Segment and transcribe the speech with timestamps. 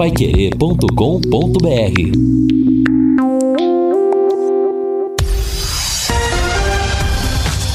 [0.00, 0.88] paiquerê.com.br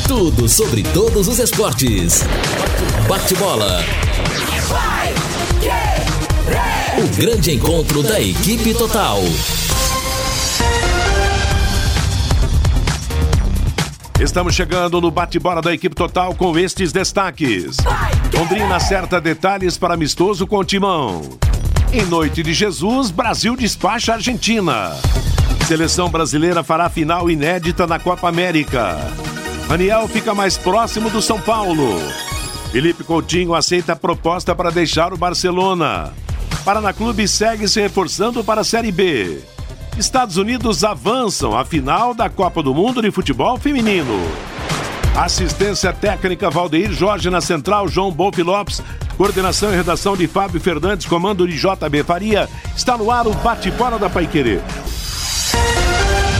[0.07, 2.23] Tudo sobre todos os esportes.
[3.07, 3.79] Bate-bola.
[6.97, 9.19] O grande encontro da equipe total.
[14.19, 17.77] Estamos chegando no bate-bola da equipe total com estes destaques.
[18.33, 21.21] Londrina acerta detalhes para amistoso com o Timão.
[21.95, 24.91] Em noite de Jesus, Brasil despacha Argentina.
[25.65, 28.97] Seleção brasileira fará final inédita na Copa América.
[29.69, 31.97] Daniel fica mais próximo do São Paulo.
[32.69, 36.11] Felipe Coutinho aceita a proposta para deixar o Barcelona.
[36.65, 39.39] Paraná Clube segue se reforçando para a Série B.
[39.97, 44.19] Estados Unidos avançam à final da Copa do Mundo de Futebol Feminino.
[45.15, 48.83] Assistência técnica Valdeir Jorge na central, João Bolfi Lopes.
[49.17, 52.49] Coordenação e redação de Fábio Fernandes, comando de JB Faria.
[52.75, 54.59] Está no ar o bate-bola da Paiquerê.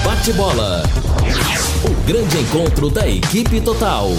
[0.04, 0.84] Bate-bola.
[1.86, 4.10] O grande encontro da equipe total.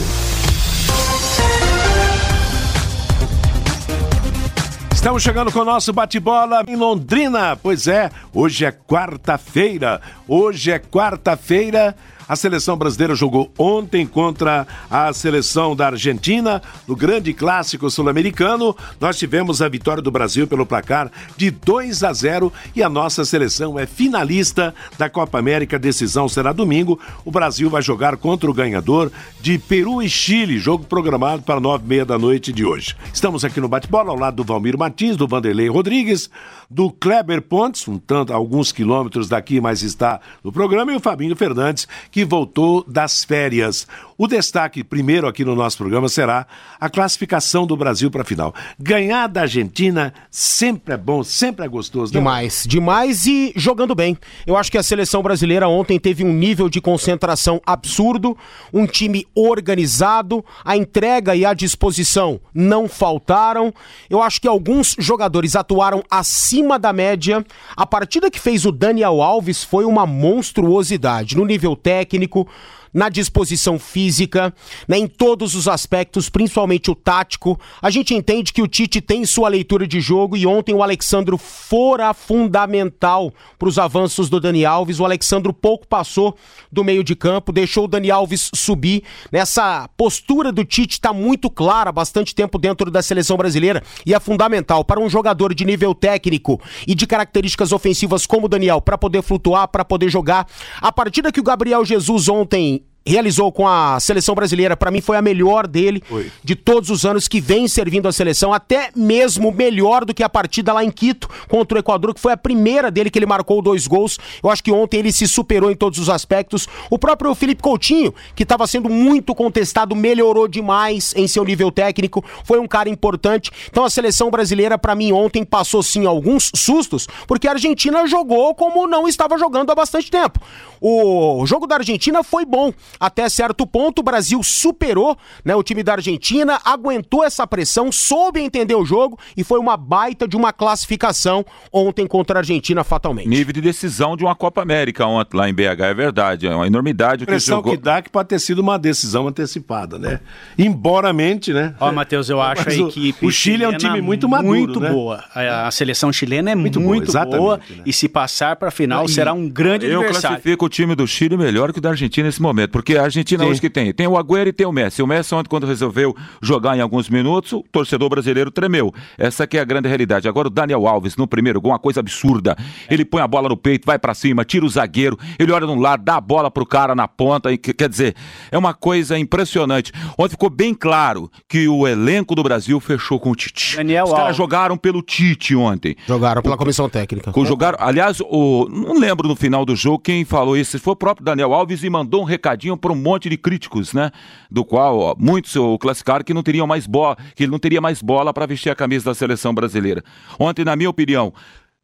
[4.91, 7.57] Estamos chegando com o nosso bate-bola em Londrina.
[7.63, 10.01] Pois é, hoje é quarta-feira.
[10.27, 11.95] Hoje é quarta-feira.
[12.29, 18.77] A seleção brasileira jogou ontem contra a seleção da Argentina no grande clássico sul-americano.
[19.01, 23.25] Nós tivemos a vitória do Brasil pelo placar de 2 a 0 e a nossa
[23.25, 25.77] seleção é finalista da Copa América.
[25.77, 26.99] A decisão será domingo.
[27.25, 31.85] O Brasil vai jogar contra o ganhador de Peru e Chile, jogo programado para nove
[31.85, 32.97] e meia da noite de hoje.
[33.15, 36.29] Estamos aqui no bate-bola ao lado do Valmir Martins, do Vanderlei Rodrigues,
[36.70, 41.36] do Kleber Pontes, um tanto alguns quilômetros daqui, mas está no programa, e o Fabinho
[41.36, 43.86] Fernandes, que voltou das férias.
[44.19, 46.47] O destaque primeiro aqui no nosso programa será
[46.81, 48.55] a classificação do Brasil para a final.
[48.78, 52.14] Ganhar da Argentina sempre é bom, sempre é gostoso.
[52.14, 52.20] Né?
[52.20, 54.17] Demais, demais e jogando bem.
[54.47, 58.35] Eu acho que a seleção brasileira ontem teve um nível de concentração absurdo,
[58.73, 63.70] um time organizado, a entrega e a disposição não faltaram.
[64.08, 67.45] Eu acho que alguns jogadores atuaram acima da média.
[67.77, 72.48] A partida que fez o Daniel Alves foi uma monstruosidade no nível técnico
[72.96, 74.55] na disposição física,
[74.89, 77.61] né, em todos os aspectos, principalmente o tático.
[77.83, 81.36] A gente entende que o Tite tem sua leitura de jogo e ontem o Alexandro
[81.36, 84.98] fora fundamental para os avanços do Dani Alves.
[84.98, 86.39] O Alexandro pouco passou
[86.73, 89.02] do meio de campo, deixou o Dani Alves subir.
[89.30, 94.20] Nessa postura do Tite está muito clara, bastante tempo dentro da seleção brasileira e é
[94.20, 98.96] fundamental para um jogador de nível técnico e de características ofensivas como o Daniel para
[98.96, 100.46] poder flutuar, para poder jogar.
[100.80, 105.17] A partida que o Gabriel Jesus ontem realizou com a seleção brasileira, para mim foi
[105.17, 106.30] a melhor dele foi.
[106.42, 110.28] de todos os anos que vem servindo a seleção, até mesmo melhor do que a
[110.28, 113.62] partida lá em Quito contra o Equador, que foi a primeira dele que ele marcou
[113.62, 114.18] dois gols.
[114.42, 116.67] Eu acho que ontem ele se superou em todos os aspectos.
[116.90, 122.24] O próprio Felipe Coutinho, que estava sendo muito contestado, melhorou demais em seu nível técnico,
[122.44, 123.50] foi um cara importante.
[123.70, 128.55] Então a seleção brasileira, para mim, ontem passou sim alguns sustos, porque a Argentina jogou
[128.55, 130.40] como não estava jogando há bastante tempo.
[130.81, 134.00] O jogo da Argentina foi bom até certo ponto.
[134.00, 139.19] O Brasil superou né, o time da Argentina, aguentou essa pressão, soube entender o jogo
[139.37, 143.29] e foi uma baita de uma classificação ontem contra a Argentina fatalmente.
[143.29, 146.46] Nível de decisão de uma Copa América ontem lá em BH, é verdade.
[146.46, 147.73] É uma enormidade o que jogou.
[147.73, 150.20] que dá que pode ter sido uma decisão antecipada, né?
[150.58, 151.75] Embora mente, né?
[151.81, 153.26] Ó, Matheus, eu acho Mas a equipe.
[153.26, 154.49] O Chile é um time muito maduro.
[154.49, 154.90] Muito né?
[154.90, 155.25] boa.
[155.35, 157.82] A, a, seleção chilena é muito, muito boa, boa né?
[157.85, 160.26] e se passar para a final e será um grande eu adversário.
[160.26, 163.05] Eu classifico o time do Chile melhor que o da Argentina nesse momento, porque a
[163.05, 163.50] Argentina Sim.
[163.50, 165.02] hoje que tem, tem o Agüero e tem o Messi.
[165.02, 168.93] O Messi ontem quando resolveu jogar em alguns minutos, o torcedor brasileiro tremeu.
[169.17, 170.29] Essa que é a grande realidade.
[170.29, 172.56] Agora o Daniel Alves no primeiro gol, uma coisa absurda.
[172.91, 175.73] Ele põe a bola no peito, vai para cima, tira o zagueiro, ele olha de
[175.73, 178.14] um lado, dá a bola pro cara na ponta e quer dizer,
[178.50, 179.93] é uma coisa impressionante.
[180.19, 183.76] Ontem ficou bem claro que o elenco do Brasil fechou com o Tite.
[183.76, 185.97] Daniel Os caras jogaram pelo Tite ontem.
[186.06, 187.33] Jogaram pela comissão técnica.
[187.47, 191.25] Jogaram, aliás, o, não lembro no final do jogo quem falou isso, foi o próprio
[191.25, 194.11] Daniel Alves e mandou um recadinho para um monte de críticos, né?
[194.50, 197.81] Do qual ó, muitos o classificaram que não teriam mais bola, que ele não teria
[197.81, 200.02] mais bola para vestir a camisa da seleção brasileira.
[200.38, 201.32] Ontem, na minha opinião,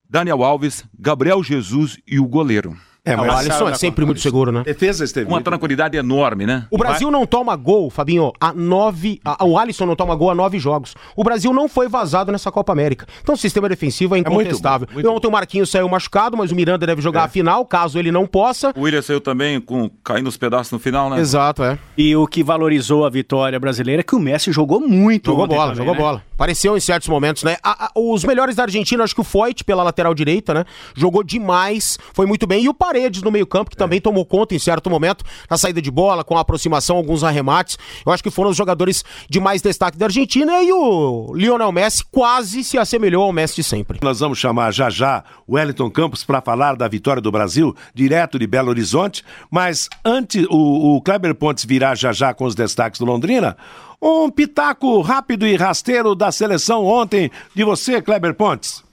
[0.09, 2.77] Daniel Alves, Gabriel Jesus e o goleiro.
[3.05, 4.63] É, mas o Alisson é sempre muito seguro, né?
[4.63, 6.67] Defesa esteve Uma tranquilidade enorme, né?
[6.71, 9.21] O Brasil não toma gol, Fabinho, a nove.
[9.25, 10.95] A, o Alisson não toma gol a nove jogos.
[11.17, 13.05] O Brasil não foi vazado nessa Copa América.
[13.21, 14.87] Então o sistema defensivo é incontestável.
[14.89, 17.25] É muito, muito Ontem o Marquinhos saiu machucado, mas o Miranda deve jogar é.
[17.25, 18.73] a final, caso ele não possa.
[18.77, 21.19] O William saiu também com caindo os pedaços no final, né?
[21.19, 21.77] Exato, é.
[21.99, 25.33] E o que valorizou a vitória brasileira é que o Messi jogou muito.
[25.33, 26.01] Jogou bola, também, jogou né?
[26.01, 26.25] bola.
[26.35, 27.57] Apareceu em certos momentos, né?
[27.65, 30.65] A, a, os melhores da Argentina, acho que o Foyt pela lateral direita, né?
[30.95, 32.63] Jogou demais, foi muito bem.
[32.63, 33.79] E o Paredes no meio-campo, que é.
[33.79, 37.79] também tomou conta em certo momento, na saída de bola, com a aproximação, alguns arremates.
[38.05, 40.63] Eu acho que foram os jogadores de mais destaque da Argentina.
[40.63, 43.99] E o Lionel Messi quase se assemelhou ao Messi de sempre.
[44.03, 48.39] Nós vamos chamar já já o Wellington Campos para falar da vitória do Brasil, direto
[48.39, 49.25] de Belo Horizonte.
[49.51, 53.57] Mas antes, o, o Kleber Pontes virá já já com os destaques do Londrina.
[54.03, 58.85] Um pitaco rápido e rasteiro da seleção ontem de você, Kleber Pontes.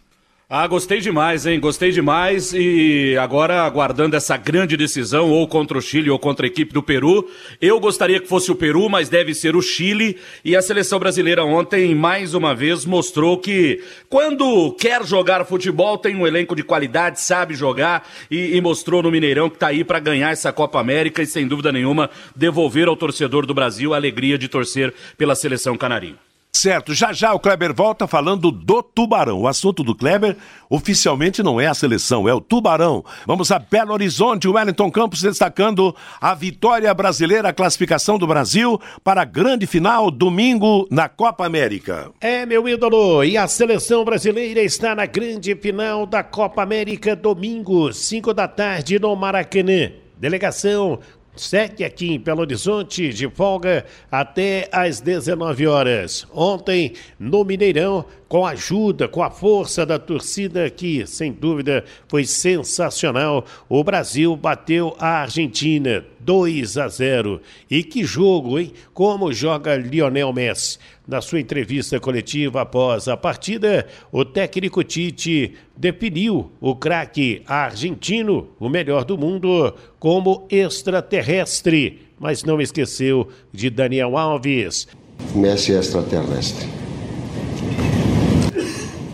[0.52, 1.60] Ah, gostei demais, hein?
[1.60, 2.54] Gostei demais.
[2.56, 6.82] E agora, aguardando essa grande decisão, ou contra o Chile ou contra a equipe do
[6.82, 7.30] Peru.
[7.62, 10.18] Eu gostaria que fosse o Peru, mas deve ser o Chile.
[10.44, 16.16] E a seleção brasileira ontem, mais uma vez, mostrou que quando quer jogar futebol, tem
[16.16, 18.10] um elenco de qualidade, sabe jogar.
[18.32, 21.48] E, e mostrou no Mineirão que tá aí para ganhar essa Copa América e, sem
[21.48, 26.18] dúvida nenhuma, devolver ao torcedor do Brasil a alegria de torcer pela seleção canarinho.
[26.52, 29.42] Certo, já já o Kleber volta falando do Tubarão.
[29.42, 30.36] O assunto do Kleber
[30.70, 33.06] oficialmente não é a seleção, é o Tubarão.
[33.26, 38.82] Vamos a Belo Horizonte, o Wellington Campos destacando a vitória brasileira, a classificação do Brasil
[39.04, 42.12] para a grande final domingo na Copa América.
[42.20, 47.94] É, meu ídolo, e a seleção brasileira está na grande final da Copa América domingo,
[47.94, 49.92] 5 da tarde no Maracanã.
[50.18, 51.00] Delegação
[51.40, 56.28] Segue aqui em Belo Horizonte, de folga até às 19 horas.
[56.34, 62.26] Ontem, no Mineirão, com a ajuda, com a força da torcida, que sem dúvida foi
[62.26, 67.42] sensacional, o Brasil bateu a Argentina 2 a 0.
[67.72, 68.72] E que jogo, hein?
[68.94, 70.78] Como joga Lionel Messi.
[71.08, 78.70] Na sua entrevista coletiva após a partida, o técnico Tite definiu o craque argentino, o
[78.70, 84.88] melhor do mundo, como extraterrestre, mas não esqueceu de Daniel Alves.
[85.34, 86.68] Messi é extraterrestre.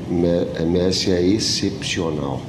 [0.09, 2.41] Messi é excepcional.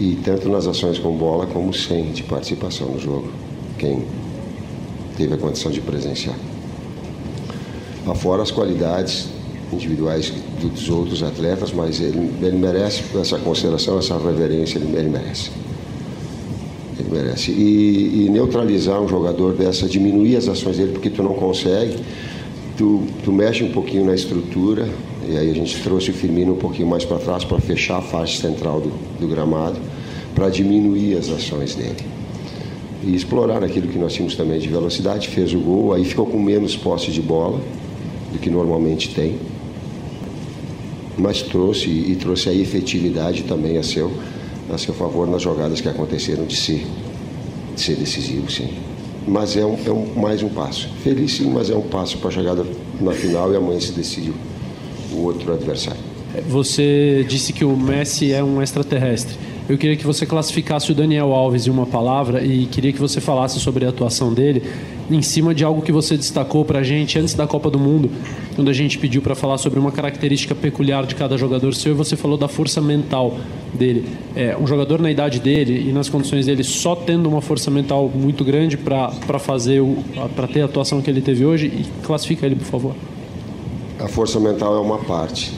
[0.00, 3.28] E tanto nas ações com bola como sem de participação no jogo.
[3.78, 4.02] Quem
[5.16, 6.36] teve a condição de presenciar.
[8.06, 9.28] Afora as qualidades
[9.72, 15.50] individuais dos outros atletas, mas ele, ele merece essa consideração, essa reverência, ele, ele merece.
[16.98, 17.52] Ele merece.
[17.52, 21.96] E, e, neutralizar um jogador dessa, diminuir as ações dele, porque tu não consegue,
[22.76, 24.88] tu, tu mexe um pouquinho na estrutura,
[25.28, 28.02] e aí a gente trouxe o Firmino um pouquinho mais para trás para fechar a
[28.02, 29.78] faixa central do, do gramado,
[30.34, 32.04] para diminuir as ações dele.
[33.02, 36.40] E explorar aquilo que nós tínhamos também de velocidade, fez o gol, aí ficou com
[36.40, 37.60] menos posse de bola
[38.32, 39.38] do que normalmente tem
[41.16, 44.10] mas trouxe e trouxe a efetividade também a seu,
[44.72, 46.86] a seu favor nas jogadas que aconteceram de ser,
[47.74, 48.70] de ser decisivo, sim.
[49.26, 50.88] Mas é, um, é um, mais um passo.
[51.02, 52.66] Feliz sim, mas é um passo para a chegada
[53.00, 54.32] na final e amanhã se decide
[55.12, 56.00] o outro adversário.
[56.48, 59.36] Você disse que o Messi é um extraterrestre.
[59.68, 63.20] Eu queria que você classificasse o Daniel Alves em uma palavra e queria que você
[63.20, 64.62] falasse sobre a atuação dele
[65.10, 68.10] em cima de algo que você destacou para a gente antes da Copa do Mundo,
[68.54, 71.94] quando a gente pediu para falar sobre uma característica peculiar de cada jogador seu e
[71.94, 73.38] você falou da força mental
[73.72, 74.06] dele.
[74.34, 78.10] É, um jogador na idade dele e nas condições dele só tendo uma força mental
[78.12, 79.82] muito grande para fazer
[80.34, 82.94] para ter a atuação que ele teve hoje e classifica ele, por favor.
[84.02, 85.52] A força mental é uma parte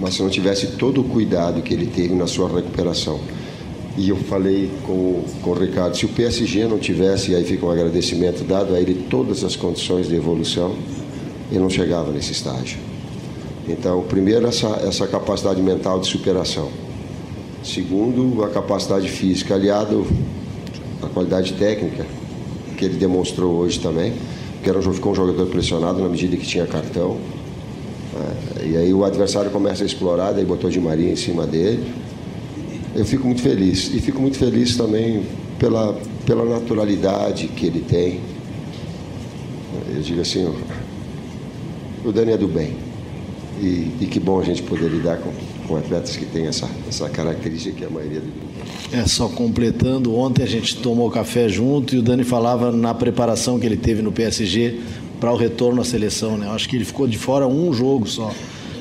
[0.00, 3.20] mas se não tivesse todo o cuidado que ele teve na sua recuperação.
[3.98, 7.66] E eu falei com, com o Ricardo, se o PSG não tivesse, e aí fica
[7.66, 10.74] um agradecimento dado a ele todas as condições de evolução,
[11.50, 12.78] ele não chegava nesse estágio.
[13.68, 16.70] Então, primeiro, essa, essa capacidade mental de superação.
[17.62, 20.06] Segundo, a capacidade física, aliado
[21.02, 22.06] à qualidade técnica,
[22.78, 24.14] que ele demonstrou hoje também,
[24.62, 27.18] que era um, ficou um jogador pressionado na medida que tinha cartão,
[28.64, 31.92] e aí o adversário começa a explorar, daí botou de Maria em cima dele.
[32.94, 33.90] Eu fico muito feliz.
[33.94, 35.24] E fico muito feliz também
[35.58, 35.96] pela,
[36.26, 38.20] pela naturalidade que ele tem.
[39.94, 40.52] Eu digo assim,
[42.04, 42.76] o Dani é do bem.
[43.60, 45.30] E, e que bom a gente poder lidar com,
[45.68, 50.42] com atletas que têm essa, essa característica que a maioria do É, só completando, ontem
[50.42, 54.10] a gente tomou café junto e o Dani falava na preparação que ele teve no
[54.10, 54.80] PSG
[55.20, 56.38] para o retorno à seleção.
[56.38, 56.48] Né?
[56.48, 58.32] Acho que ele ficou de fora um jogo só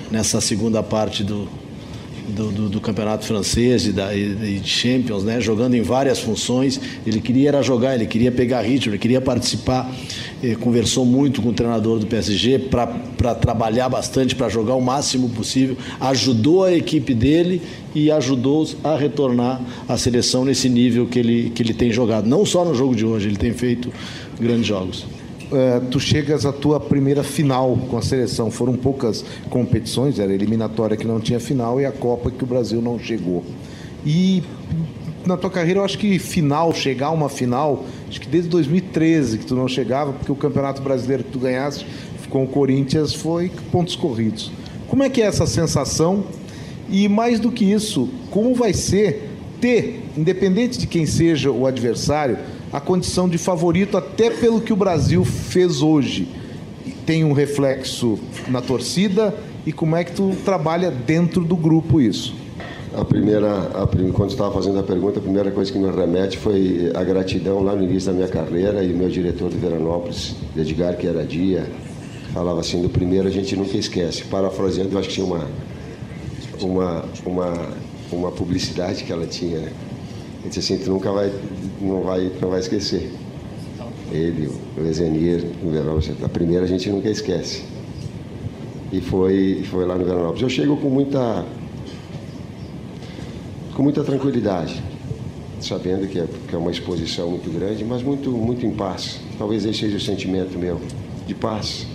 [0.09, 1.47] nessa segunda parte do,
[2.29, 5.41] do, do, do campeonato francês e, da, e, de Champions, né?
[5.41, 6.79] jogando em várias funções.
[7.05, 9.91] Ele queria era jogar, ele queria pegar ritmo, ele queria participar.
[10.41, 15.29] Ele conversou muito com o treinador do PSG para trabalhar bastante, para jogar o máximo
[15.29, 15.77] possível.
[15.99, 17.61] Ajudou a equipe dele
[17.93, 22.25] e ajudou a retornar à seleção nesse nível que ele, que ele tem jogado.
[22.25, 23.91] Não só no jogo de hoje, ele tem feito
[24.39, 25.18] grandes jogos.
[25.51, 28.51] Uh, tu chegas à tua primeira final com a seleção.
[28.51, 32.81] Foram poucas competições, era eliminatória que não tinha final e a Copa que o Brasil
[32.81, 33.43] não chegou.
[34.05, 34.43] E
[35.25, 39.39] na tua carreira, eu acho que final, chegar a uma final, acho que desde 2013
[39.39, 41.85] que tu não chegava, porque o Campeonato Brasileiro que tu ganhaste
[42.29, 44.51] com o Corinthians foi pontos corridos.
[44.87, 46.23] Como é que é essa sensação?
[46.89, 49.29] E mais do que isso, como vai ser
[49.59, 52.37] ter, independente de quem seja o adversário,
[52.71, 56.27] a condição de favorito, até pelo que o Brasil fez hoje.
[57.05, 59.35] Tem um reflexo na torcida
[59.65, 62.35] e como é que tu trabalha dentro do grupo isso?
[62.95, 66.91] A primeira, a, quando estava fazendo a pergunta, a primeira coisa que me remete foi
[66.95, 70.97] a gratidão lá no início da minha carreira e o meu diretor de Veranópolis, Edgar,
[70.97, 71.67] que era dia,
[72.33, 74.23] falava assim, do primeiro a gente nunca esquece.
[74.23, 75.47] Parafraseando, eu acho que tinha uma,
[76.61, 77.53] uma, uma,
[78.11, 79.71] uma publicidade que ela tinha, né?
[80.49, 81.31] Disse assim, tu nunca vai,
[81.79, 83.11] não vai, não vai esquecer.
[84.11, 87.63] Ele, o Ezenir, o Veranópolis, a primeira a gente nunca esquece.
[88.91, 90.41] E foi, foi lá no Veranópolis.
[90.41, 91.45] Eu chego com muita,
[93.75, 94.81] com muita tranquilidade,
[95.61, 99.19] sabendo que é, que é uma exposição muito grande, mas muito, muito em paz.
[99.37, 100.81] Talvez esse seja o sentimento meu,
[101.27, 101.85] de paz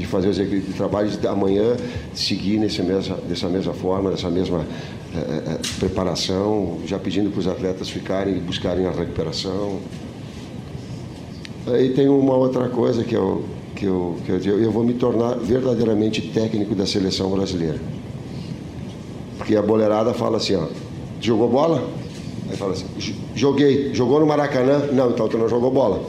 [0.00, 1.76] de fazer os trabalhos da manhã,
[2.14, 4.66] seguir nessa mesma, dessa mesma forma, dessa mesma
[5.12, 9.80] é, é, preparação, já pedindo para os atletas ficarem e buscarem a recuperação.
[11.66, 15.34] Aí tem uma outra coisa que eu, que eu, que eu, eu vou me tornar
[15.34, 17.80] verdadeiramente técnico da seleção brasileira.
[19.36, 20.68] Porque a boleirada fala assim, ó,
[21.20, 21.88] jogou bola?
[22.48, 22.86] Aí fala assim,
[23.34, 24.86] joguei, jogou no Maracanã?
[24.92, 26.04] Não, então tu não jogou bola.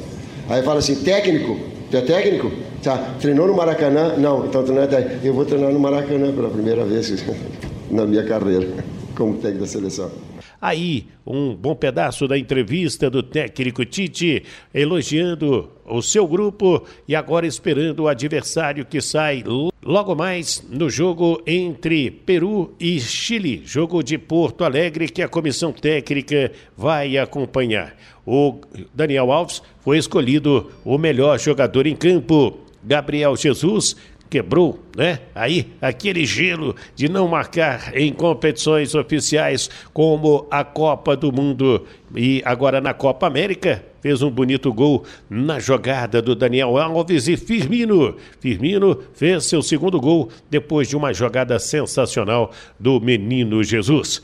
[0.47, 1.57] Aí fala assim, técnico,
[1.89, 2.51] tu é técnico?
[2.83, 4.15] Tá, treinou no Maracanã?
[4.15, 5.25] Não, então tu não é técnico.
[5.25, 7.11] Eu vou treinar no Maracanã pela primeira vez
[7.89, 8.90] na minha carreira
[9.21, 10.11] como técnico da seleção.
[10.59, 17.45] Aí, um bom pedaço da entrevista do técnico Tite, elogiando o seu grupo e agora
[17.45, 19.43] esperando o adversário que sai
[19.83, 25.71] logo mais no jogo entre Peru e Chile, jogo de Porto Alegre que a comissão
[25.71, 27.95] técnica vai acompanhar.
[28.25, 28.59] O
[28.93, 32.57] Daniel Alves foi escolhido o melhor jogador em campo.
[32.83, 33.95] Gabriel Jesus
[34.31, 35.19] quebrou, né?
[35.35, 41.85] Aí, aquele gelo de não marcar em competições oficiais como a Copa do Mundo
[42.15, 47.35] e agora na Copa América, fez um bonito gol na jogada do Daniel Alves e
[47.35, 48.15] Firmino.
[48.39, 54.21] Firmino fez seu segundo gol depois de uma jogada sensacional do menino Jesus.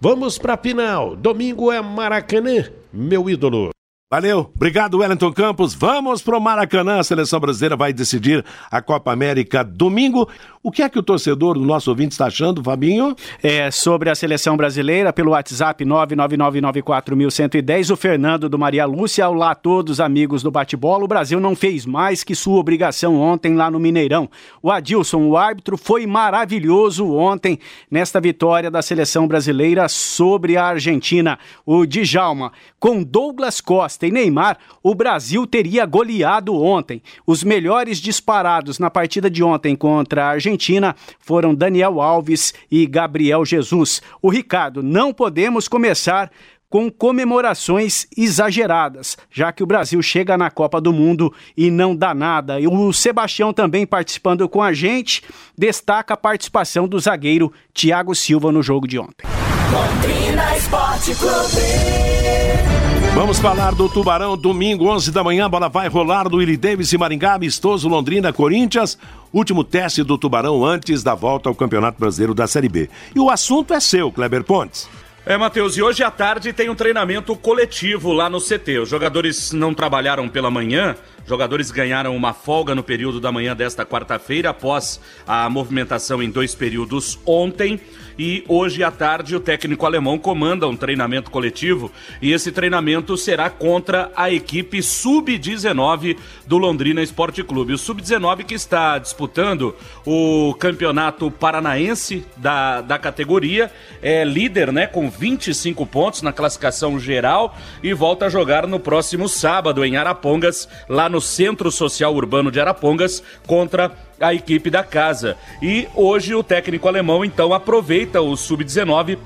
[0.00, 1.16] Vamos para a final.
[1.16, 3.70] Domingo é Maracanã, meu ídolo.
[4.12, 5.72] Valeu, obrigado Wellington Campos.
[5.72, 6.98] Vamos pro Maracanã.
[6.98, 10.28] A seleção brasileira vai decidir a Copa América domingo.
[10.64, 13.14] O que é que o torcedor do nosso ouvinte está achando, Fabinho?
[13.40, 19.28] É, sobre a seleção brasileira, pelo WhatsApp 99994110, o Fernando do Maria Lúcia.
[19.28, 21.04] Olá a todos, amigos do bate-bola.
[21.04, 24.28] O Brasil não fez mais que sua obrigação ontem lá no Mineirão.
[24.60, 31.38] O Adilson, o árbitro, foi maravilhoso ontem nesta vitória da seleção brasileira sobre a Argentina.
[31.64, 32.50] O Djalma,
[32.80, 37.02] com Douglas Costa Costa e Neymar, o Brasil teria goleado ontem.
[37.26, 43.44] Os melhores disparados na partida de ontem contra a Argentina foram Daniel Alves e Gabriel
[43.44, 44.00] Jesus.
[44.22, 46.30] O Ricardo, não podemos começar
[46.70, 52.14] com comemorações exageradas, já que o Brasil chega na Copa do Mundo e não dá
[52.14, 52.60] nada.
[52.60, 55.22] E o Sebastião também participando com a gente,
[55.58, 59.26] destaca a participação do zagueiro Thiago Silva no jogo de ontem.
[59.72, 62.69] Londrina Esporte Clube.
[63.14, 66.98] Vamos falar do Tubarão, domingo, 11 da manhã, bola vai rolar do Willie Davis e
[66.98, 68.96] Maringá, amistoso Londrina, Corinthians,
[69.32, 72.88] último teste do Tubarão antes da volta ao Campeonato Brasileiro da Série B.
[73.14, 74.88] E o assunto é seu, Kleber Pontes.
[75.26, 78.78] É, Matheus, e hoje à tarde tem um treinamento coletivo lá no CT.
[78.78, 80.96] Os jogadores não trabalharam pela manhã,
[81.26, 86.54] jogadores ganharam uma folga no período da manhã desta quarta-feira, após a movimentação em dois
[86.54, 87.80] períodos ontem
[88.18, 93.48] e hoje à tarde o técnico alemão comanda um treinamento coletivo e esse treinamento será
[93.48, 97.72] contra a equipe sub-19 do Londrina Esporte Clube.
[97.72, 99.74] O sub-19 que está disputando
[100.04, 103.72] o campeonato paranaense da, da categoria,
[104.02, 109.28] é líder, né, com 25 pontos na classificação geral e volta a jogar no próximo
[109.28, 115.36] sábado em Arapongas, lá no Centro Social Urbano de Arapongas contra a equipe da casa.
[115.60, 119.18] E hoje o técnico alemão então aproveita o sub-19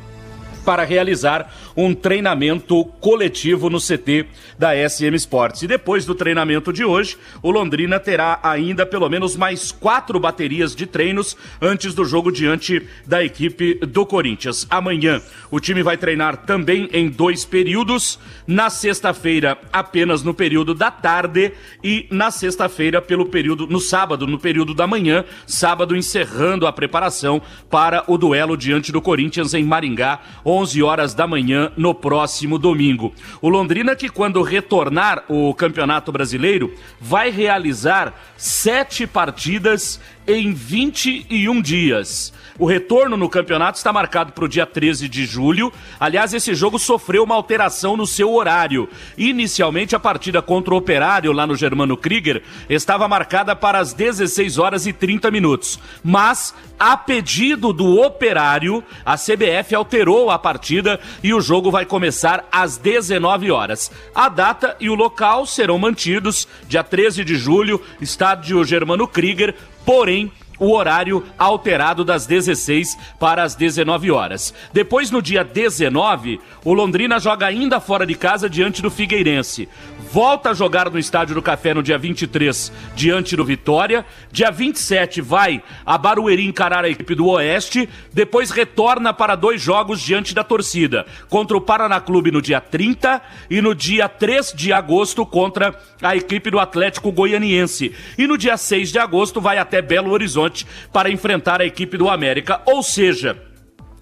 [0.64, 4.26] para realizar um treinamento coletivo no CT
[4.58, 5.62] da SM Sports.
[5.62, 10.74] E depois do treinamento de hoje, o Londrina terá ainda pelo menos mais quatro baterias
[10.74, 14.66] de treinos antes do jogo diante da equipe do Corinthians.
[14.70, 18.18] Amanhã, o time vai treinar também em dois períodos.
[18.46, 21.52] Na sexta-feira, apenas no período da tarde
[21.82, 27.40] e na sexta-feira pelo período no sábado, no período da manhã, sábado encerrando a preparação
[27.70, 33.12] para o duelo diante do Corinthians em Maringá, 11 horas da manhã no próximo domingo.
[33.40, 42.32] O Londrina, que quando retornar o Campeonato Brasileiro, vai realizar sete partidas em 21 dias.
[42.56, 45.72] O retorno no campeonato está marcado para o dia 13 de julho.
[45.98, 48.88] Aliás, esse jogo sofreu uma alteração no seu horário.
[49.18, 54.56] Inicialmente, a partida contra o Operário, lá no Germano Krieger, estava marcada para as 16
[54.58, 55.80] horas e 30 minutos.
[56.02, 62.48] Mas, a pedido do Operário, a CBF alterou a partida e o jogo vai começar
[62.52, 63.90] às 19 horas.
[64.14, 66.46] A data e o local serão mantidos.
[66.68, 73.54] Dia 13 de julho, estádio Germano Krieger, porém o horário alterado das 16 para as
[73.54, 74.54] 19 horas.
[74.72, 79.68] Depois, no dia 19, o Londrina joga ainda fora de casa diante do Figueirense.
[80.14, 84.06] Volta a jogar no Estádio do Café no dia 23, diante do Vitória.
[84.30, 87.88] Dia 27 vai a Barueri encarar a equipe do Oeste.
[88.12, 91.04] Depois retorna para dois jogos diante da torcida.
[91.28, 96.14] Contra o Paraná Clube no dia 30 e no dia 3 de agosto contra a
[96.14, 97.92] equipe do Atlético Goianiense.
[98.16, 102.08] E no dia 6 de agosto vai até Belo Horizonte para enfrentar a equipe do
[102.08, 102.62] América.
[102.66, 103.36] Ou seja,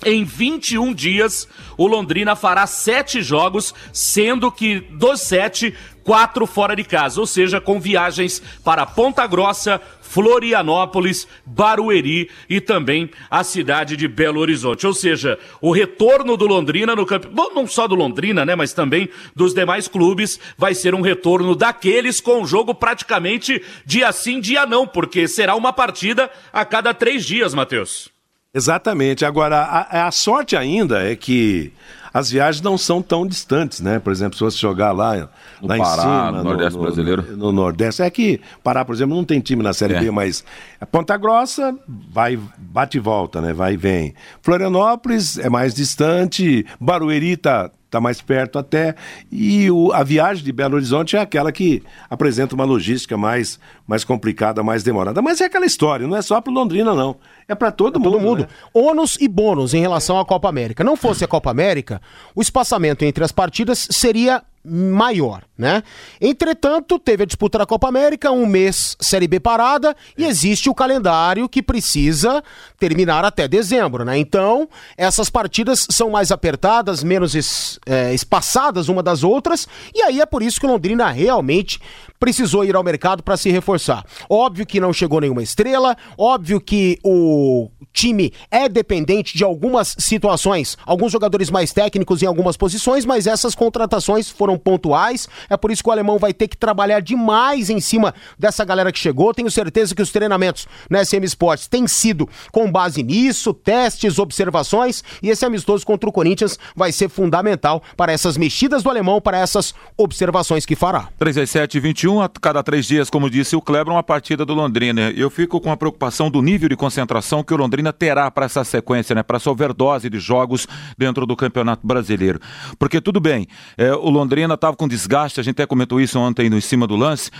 [0.05, 6.85] em 21 dias, o Londrina fará sete jogos, sendo que dos sete, quatro fora de
[6.85, 14.07] casa, ou seja, com viagens para Ponta Grossa, Florianópolis, Barueri e também a cidade de
[14.07, 14.87] Belo Horizonte.
[14.87, 19.09] Ou seja, o retorno do Londrina no campeonato, não só do Londrina, né, mas também
[19.35, 24.67] dos demais clubes, vai ser um retorno daqueles com o jogo praticamente dia sim, dia
[24.67, 28.11] não, porque será uma partida a cada três dias, Matheus.
[28.55, 29.25] Exatamente.
[29.25, 31.73] Agora, a, a, sorte ainda é que
[32.13, 33.99] as viagens não são tão distantes, né?
[33.99, 35.29] Por exemplo, se você jogar lá,
[35.61, 36.33] no lá Pará, em cima.
[36.33, 37.23] No Nordeste no, brasileiro.
[37.31, 38.03] No, no, Nordeste.
[38.03, 40.01] É que Pará, por exemplo, não tem time na Série É.
[40.01, 40.45] B, mas
[40.91, 43.53] Ponta Grossa vai, bate e volta, né?
[43.53, 44.15] Vai e vem.
[44.43, 48.95] Florianópolis é mais distante, Barueri tá, tá mais perto até.
[49.31, 54.03] E o, a viagem de Belo Horizonte é aquela que apresenta uma logística mais, mais
[54.03, 55.21] complicada, mais demorada.
[55.21, 57.17] Mas é aquela história, não é só para Londrina, não.
[57.47, 58.13] É para todo mundo.
[58.13, 58.41] todo mundo.
[58.41, 58.49] né?
[58.73, 60.83] Ônus e bônus em relação à Copa América.
[60.83, 62.01] Não fosse a Copa América,
[62.35, 65.83] o espaçamento entre as partidas seria maior, né?
[66.21, 70.75] Entretanto, teve a disputa da Copa América, um mês Série B parada e existe o
[70.75, 72.43] calendário que precisa
[72.79, 74.17] terminar até dezembro, né?
[74.19, 80.21] Então, essas partidas são mais apertadas, menos es- é, espaçadas uma das outras e aí
[80.21, 81.81] é por isso que o Londrina realmente
[82.21, 84.05] precisou ir ao mercado para se reforçar.
[84.31, 90.79] Óbvio que não chegou nenhuma estrela, óbvio que o time é dependente de algumas situações,
[90.87, 95.29] alguns jogadores mais técnicos em algumas posições, mas essas contratações foram pontuais.
[95.49, 98.93] É por isso que o alemão vai ter que trabalhar demais em cima dessa galera
[98.93, 99.35] que chegou.
[99.35, 105.03] Tenho certeza que os treinamentos na SM Sports têm sido com base nisso, testes, observações,
[105.23, 109.39] e esse amistoso contra o Corinthians vai ser fundamental para essas mexidas do alemão, para
[109.39, 111.09] essas observações que fará.
[111.19, 115.11] 37 e 21, a cada três dias, como disse o Kleber, uma partida do Londrina.
[115.11, 118.65] Eu fico com a preocupação do nível de concentração que o Londrina terá para essa
[118.65, 119.23] sequência, né?
[119.23, 122.41] Para essa overdose de jogos dentro do Campeonato Brasileiro.
[122.79, 126.49] Porque tudo bem, é, o Londrina estava com desgaste, a gente até comentou isso ontem
[126.51, 127.31] no em cima do lance.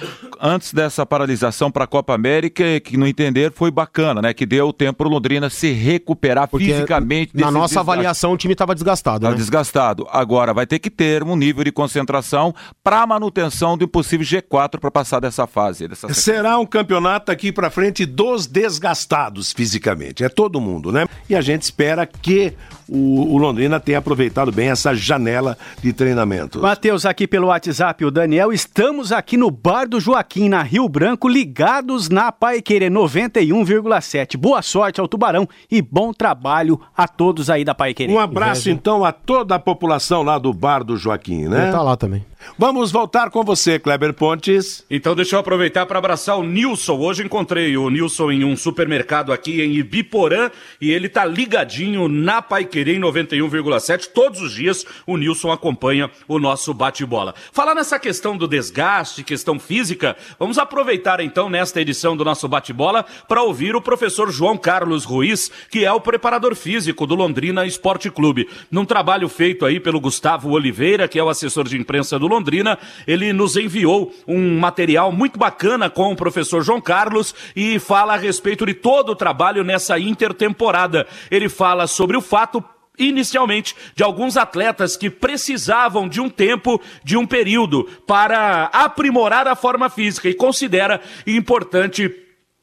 [0.41, 4.33] Antes dessa paralisação para a Copa América, que no entender foi bacana, né?
[4.35, 7.33] Que deu tempo para o Londrina se recuperar fisicamente.
[7.35, 7.79] na nossa desgaste.
[7.79, 9.37] avaliação o time estava desgastado, Tá né?
[9.37, 10.07] desgastado.
[10.11, 14.91] Agora vai ter que ter um nível de concentração para manutenção do impossível G4 para
[14.91, 15.89] passar dessa fase.
[15.89, 16.13] Dessa...
[16.13, 20.25] Será um campeonato aqui pra frente dos desgastados fisicamente.
[20.25, 21.07] É todo mundo, né?
[21.29, 22.55] E a gente espera que
[22.93, 26.61] o, o Londrina tenha aproveitado bem essa janela de treinamento.
[26.61, 31.29] Matheus, aqui pelo WhatsApp, o Daniel, estamos aqui no Bar do Joaquim, na Rio Branco,
[31.29, 34.37] ligados na Paiquerê 91,7.
[34.37, 38.13] Boa sorte ao Tubarão e bom trabalho a todos aí da Paiquerê.
[38.13, 41.63] Um abraço então a toda a população lá do Bar do Joaquim, né?
[41.63, 42.25] Ele tá lá também.
[42.59, 44.85] Vamos voltar com você, Kleber Pontes.
[44.91, 46.99] Então deixa eu aproveitar para abraçar o Nilson.
[46.99, 50.51] Hoje encontrei o Nilson em um supermercado aqui em Ibiporã
[50.81, 54.09] e ele tá tá ligadinho na Paiquerê em 91,7.
[54.13, 57.35] Todos os dias o Nilson acompanha o nosso bate-bola.
[57.53, 63.05] Falar nessa questão do desgaste, questão física, vamos aproveitar então nesta edição do nosso bate-bola
[63.29, 68.11] para ouvir o professor João Carlos Ruiz, que é o preparador físico do Londrina Esporte
[68.11, 68.49] Clube.
[68.71, 72.79] Num trabalho feito aí pelo Gustavo Oliveira, que é o assessor de imprensa do Londrina,
[73.07, 78.19] ele nos enviou um material muito bacana com o professor João Carlos e fala a
[78.19, 81.07] respeito de todo o trabalho nessa intertemporada.
[81.31, 82.63] Ele fala sobre o fato
[82.99, 89.57] inicialmente de alguns atletas que precisavam de um tempo, de um período para aprimorar a
[89.57, 92.15] forma física e considera importante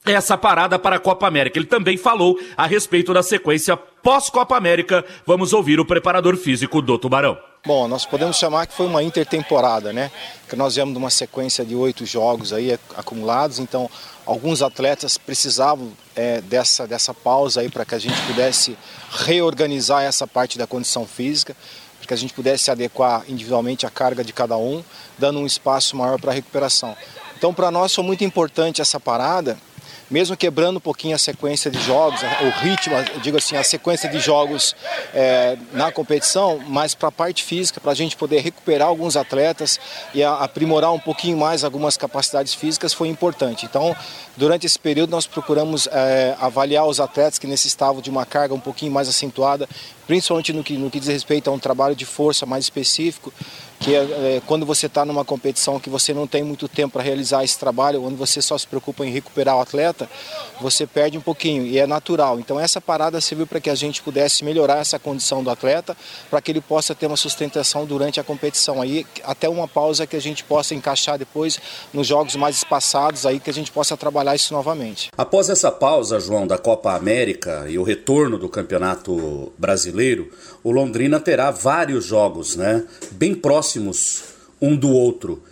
[0.06, 1.60] essa parada para a Copa América.
[1.60, 5.06] Ele também falou a respeito da sequência pós-Copa América.
[5.26, 7.49] Vamos ouvir o preparador físico do Tubarão.
[7.66, 10.10] Bom, nós podemos chamar que foi uma intertemporada, né?
[10.48, 13.90] Que nós viemos de uma sequência de oito jogos aí acumulados, então
[14.26, 18.78] alguns atletas precisavam é, dessa, dessa pausa aí para que a gente pudesse
[19.12, 21.54] reorganizar essa parte da condição física,
[21.98, 24.82] para que a gente pudesse adequar individualmente a carga de cada um,
[25.18, 26.96] dando um espaço maior para recuperação.
[27.38, 29.58] Então, para nós foi muito importante essa parada,
[30.10, 34.20] mesmo quebrando um pouquinho a sequência de jogos, o ritmo, digo assim, a sequência de
[34.20, 34.76] jogos
[35.14, 39.80] é, na competição, mas para a parte física, para a gente poder recuperar alguns atletas
[40.14, 43.66] e aprimorar um pouquinho mais algumas capacidades físicas foi importante.
[43.66, 43.96] Então,
[44.36, 48.60] durante esse período nós procuramos é, avaliar os atletas que necessitavam de uma carga um
[48.60, 49.70] pouquinho mais acentuada,
[50.08, 53.32] principalmente no que, no que diz respeito a um trabalho de força mais específico,
[53.80, 57.44] que é, quando você está numa competição que você não tem muito tempo para realizar
[57.44, 60.10] esse trabalho, onde você só se preocupa em recuperar o atleta,
[60.60, 62.40] você perde um pouquinho e é natural.
[62.40, 65.96] Então essa parada serviu para que a gente pudesse melhorar essa condição do atleta,
[66.30, 70.16] para que ele possa ter uma sustentação durante a competição aí, até uma pausa que
[70.16, 71.60] a gente possa encaixar depois
[71.94, 75.10] nos jogos mais espaçados aí que a gente possa trabalhar isso novamente.
[75.18, 80.30] Após essa pausa, João, da Copa América e o retorno do Campeonato Brasileiro,
[80.64, 83.34] o Londrina terá vários jogos, né, bem
[83.70, 84.24] próximos
[84.60, 85.44] um do outro.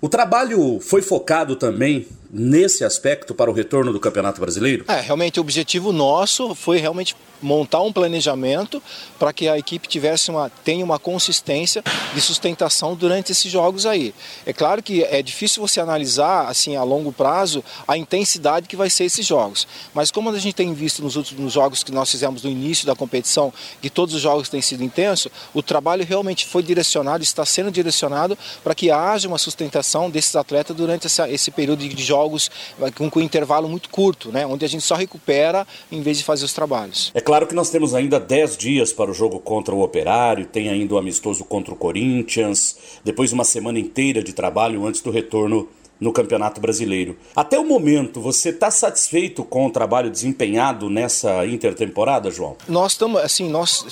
[0.00, 4.84] O trabalho foi focado também nesse aspecto para o retorno do Campeonato Brasileiro?
[4.88, 8.82] É, realmente o objetivo nosso foi realmente montar um planejamento
[9.16, 14.12] para que a equipe tivesse uma tenha uma consistência de sustentação durante esses jogos aí.
[14.44, 18.90] É claro que é difícil você analisar assim a longo prazo a intensidade que vai
[18.90, 22.42] ser esses jogos, mas como a gente tem visto nos últimos jogos que nós fizemos
[22.42, 26.62] no início da competição, que todos os jogos têm sido intensos, o trabalho realmente foi
[26.62, 31.86] direcionado, está sendo direcionado para que haja uma sustentação desses atletas durante essa, esse período
[31.88, 32.50] de jogos jogos
[32.96, 34.44] com, com um intervalo muito curto, né?
[34.44, 37.12] onde a gente só recupera em vez de fazer os trabalhos.
[37.14, 40.68] É claro que nós temos ainda 10 dias para o jogo contra o Operário, tem
[40.68, 45.68] ainda o amistoso contra o Corinthians, depois uma semana inteira de trabalho antes do retorno
[46.00, 47.16] no Campeonato Brasileiro.
[47.34, 52.56] Até o momento, você está satisfeito com o trabalho desempenhado nessa intertemporada, João?
[52.68, 53.84] Nós estamos, assim, nós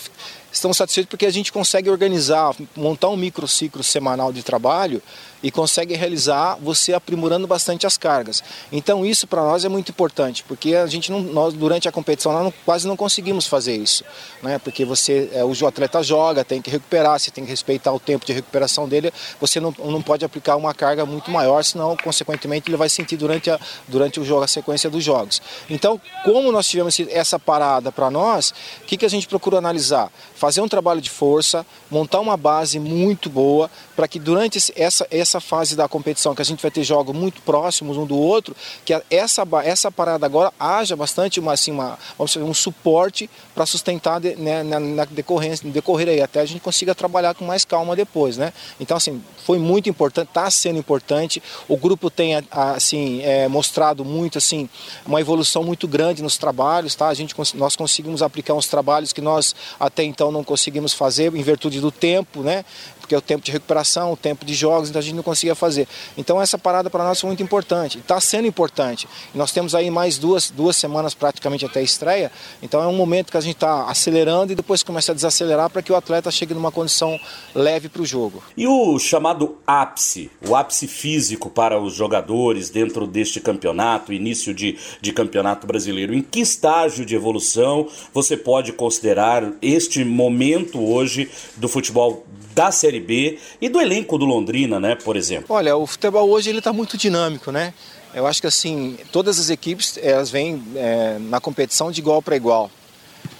[0.53, 5.03] estamos satisfeitos porque a gente consegue organizar, montar um microciclo semanal de trabalho
[5.43, 8.43] e consegue realizar você aprimorando bastante as cargas.
[8.73, 12.33] Então isso para nós é muito importante, porque a gente não, nós durante a competição
[12.33, 14.05] nós não, quase não conseguimos fazer isso,
[14.43, 14.59] né?
[14.59, 18.25] Porque você é, o atleta joga, tem que recuperar, você tem que respeitar o tempo
[18.25, 22.77] de recuperação dele, você não, não pode aplicar uma carga muito maior, senão consequentemente ele
[22.77, 25.41] vai sentir durante a durante o jogo a sequência dos jogos.
[25.69, 28.51] Então, como nós tivemos essa parada para nós,
[28.83, 30.11] o que, que a gente procurou analisar?
[30.35, 35.07] Fazer um trabalho de força, montar uma base muito boa para que durante essa
[35.41, 38.93] fase da competição, que a gente vai ter jogos muito próximos um do outro, que
[39.11, 44.21] essa, essa parada agora haja bastante uma, assim, uma, vamos dizer, um suporte para sustentar
[44.21, 48.37] né, na, na decorrência, decorrer aí, até a gente consiga trabalhar com mais calma depois,
[48.37, 48.53] né?
[48.79, 54.39] Então, assim, foi muito importante, está sendo importante, o grupo tem, assim, é, mostrado muito,
[54.39, 54.69] assim,
[55.05, 57.09] uma evolução muito grande nos trabalhos, tá?
[57.09, 61.43] A gente, nós conseguimos aplicar uns trabalhos que nós até então não conseguimos fazer em
[61.43, 62.65] virtude do tempo, né?
[63.07, 65.55] porque é o tempo de recuperação, o tempo de jogos, então a gente não conseguia
[65.55, 65.89] fazer.
[66.17, 69.09] Então essa parada para nós foi muito importante, está sendo importante.
[69.35, 72.31] Nós temos aí mais duas, duas semanas praticamente até a estreia,
[72.63, 75.83] então é um momento que a gente está acelerando e depois começa a desacelerar para
[75.83, 77.19] que o atleta chegue numa condição
[77.55, 78.43] leve para o jogo.
[78.57, 84.79] E o chamado ápice, o ápice físico para os jogadores dentro deste campeonato, início de,
[85.01, 91.69] de campeonato brasileiro, em que estágio de evolução você pode considerar este momento hoje do
[91.69, 92.25] futebol
[92.57, 95.55] da Série B e do elenco do Londrina, né, por exemplo?
[95.55, 97.75] Olha, o futebol hoje ele está muito dinâmico, né?
[98.15, 102.35] Eu acho que assim todas as equipes elas vêm é, na competição de igual para
[102.35, 102.71] igual.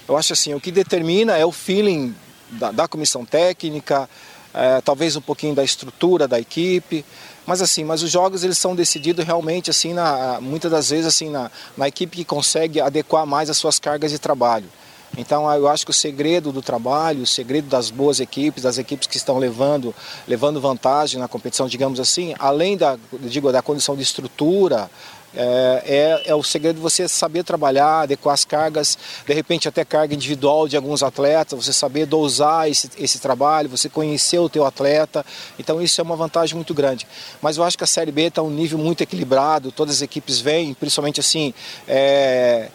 [0.07, 2.13] Eu acho assim o que determina é o feeling
[2.51, 4.07] da, da comissão técnica,
[4.53, 7.03] é, talvez um pouquinho da estrutura da equipe,
[7.43, 11.31] mas assim, mas os jogos eles são decididos realmente assim na, muitas das vezes assim
[11.31, 14.67] na, na equipe que consegue adequar mais as suas cargas de trabalho.
[15.15, 19.07] Então eu acho que o segredo do trabalho, o segredo das boas equipes, das equipes
[19.07, 19.93] que estão levando,
[20.27, 24.89] levando vantagem na competição, digamos assim, além da, digo, da condição de estrutura,
[25.35, 25.83] é,
[26.25, 30.15] é, é, o segredo de você saber trabalhar, adequar as cargas, de repente até carga
[30.15, 35.25] individual de alguns atletas, você saber dosar esse, esse trabalho, você conhecer o teu atleta,
[35.59, 37.05] então isso é uma vantagem muito grande.
[37.41, 40.39] Mas eu acho que a Série B está um nível muito equilibrado, todas as equipes
[40.39, 41.53] vêm, principalmente assim,
[41.87, 42.69] é,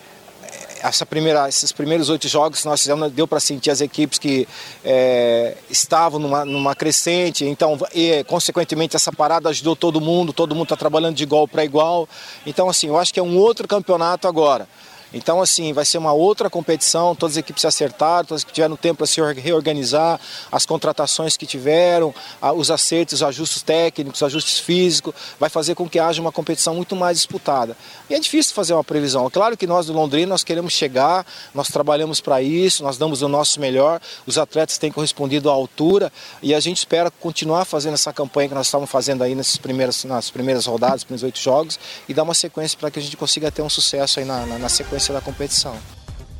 [0.82, 4.48] essa primeira, esses primeiros oito jogos que nós fizemos, deu para sentir as equipes que
[4.84, 10.64] é, estavam numa, numa crescente, então, e, consequentemente, essa parada ajudou todo mundo, todo mundo
[10.64, 12.08] está trabalhando de igual para igual.
[12.44, 14.68] Então, assim, eu acho que é um outro campeonato agora.
[15.12, 18.52] Então, assim, vai ser uma outra competição, todas as equipes se acertaram, todas as que
[18.52, 20.20] tiveram tempo para se reorganizar,
[20.50, 22.14] as contratações que tiveram,
[22.56, 26.74] os acertos, os ajustes técnicos, os ajustes físicos, vai fazer com que haja uma competição
[26.74, 27.76] muito mais disputada.
[28.08, 29.28] E é difícil fazer uma previsão.
[29.30, 33.28] Claro que nós do Londrina, nós queremos chegar, nós trabalhamos para isso, nós damos o
[33.28, 38.12] nosso melhor, os atletas têm correspondido à altura e a gente espera continuar fazendo essa
[38.12, 41.78] campanha que nós estamos fazendo aí nessas primeiras, nas primeiras rodadas, nos primeiros oito jogos
[42.08, 44.58] e dar uma sequência para que a gente consiga ter um sucesso aí na, na,
[44.58, 45.74] na sequência da competição.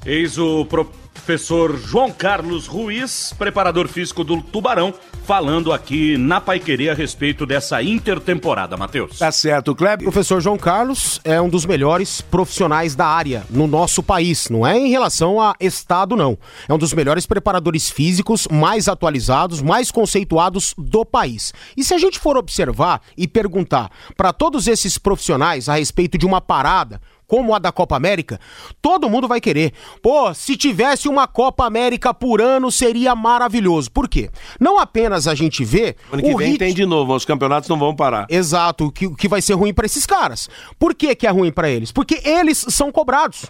[0.04, 4.92] Eis o professor João Carlos Ruiz, preparador físico do Tubarão,
[5.24, 9.18] falando aqui na Paiquerê a respeito dessa intertemporada, Matheus.
[9.20, 10.08] Tá certo, Kleber.
[10.08, 14.48] O professor João Carlos é um dos melhores profissionais da área no nosso país.
[14.50, 16.36] Não é em relação a estado, não.
[16.68, 21.52] É um dos melhores preparadores físicos, mais atualizados, mais conceituados do país.
[21.76, 26.26] E se a gente for observar e perguntar para todos esses profissionais a respeito de
[26.26, 27.00] uma parada,
[27.32, 28.38] como a da Copa América,
[28.82, 29.72] todo mundo vai querer.
[30.02, 33.90] Pô, se tivesse uma Copa América por ano seria maravilhoso.
[33.90, 34.28] Por quê?
[34.60, 35.96] Não apenas a gente vê.
[36.12, 36.58] Ano que vem rit...
[36.58, 38.26] tem de novo, os campeonatos não vão parar.
[38.28, 40.46] Exato, que, que vai ser ruim para esses caras.
[40.78, 41.90] Por que, que é ruim para eles?
[41.90, 43.46] Porque eles são cobrados.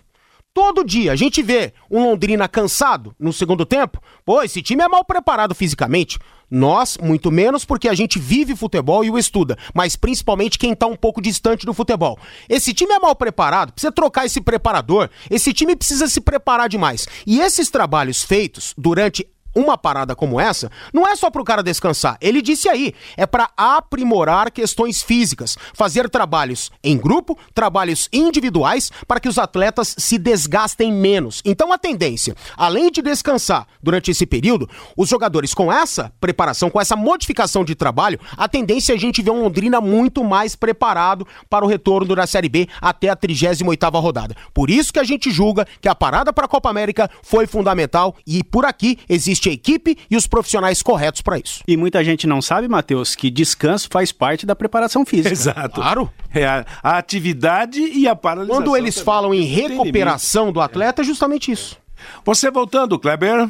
[0.55, 3.99] Todo dia a gente vê um Londrina cansado no segundo tempo.
[4.23, 6.19] Pô, esse time é mal preparado fisicamente.
[6.51, 10.87] Nós, muito menos, porque a gente vive futebol e o estuda, mas principalmente quem tá
[10.87, 12.19] um pouco distante do futebol.
[12.47, 17.09] Esse time é mal preparado, precisa trocar esse preparador, esse time precisa se preparar demais.
[17.27, 21.63] E esses trabalhos feitos durante uma parada como essa, não é só para o cara
[21.63, 22.17] descansar.
[22.21, 29.21] Ele disse aí, é para aprimorar questões físicas, fazer trabalhos em grupo, trabalhos individuais, para
[29.21, 31.43] que os atletas se desgastem menos.
[31.45, 36.81] Então a tendência, além de descansar durante esse período, os jogadores com essa preparação, com
[36.81, 41.27] essa modificação de trabalho, a tendência é a gente ver um Londrina muito mais preparado
[41.49, 44.37] para o retorno da Série B até a 38ª rodada.
[44.55, 48.15] Por isso que a gente julga que a parada para a Copa América foi fundamental
[48.27, 51.63] e por aqui existe existe a equipe e os profissionais corretos para isso.
[51.67, 55.31] E muita gente não sabe, Matheus, que descanso faz parte da preparação física.
[55.33, 55.81] Exato.
[55.81, 56.11] Claro.
[56.33, 58.63] É a, a atividade e a paralisação.
[58.63, 59.05] Quando eles também.
[59.05, 61.77] falam em recuperação do atleta, é justamente isso.
[62.25, 63.49] Você voltando, Kleber.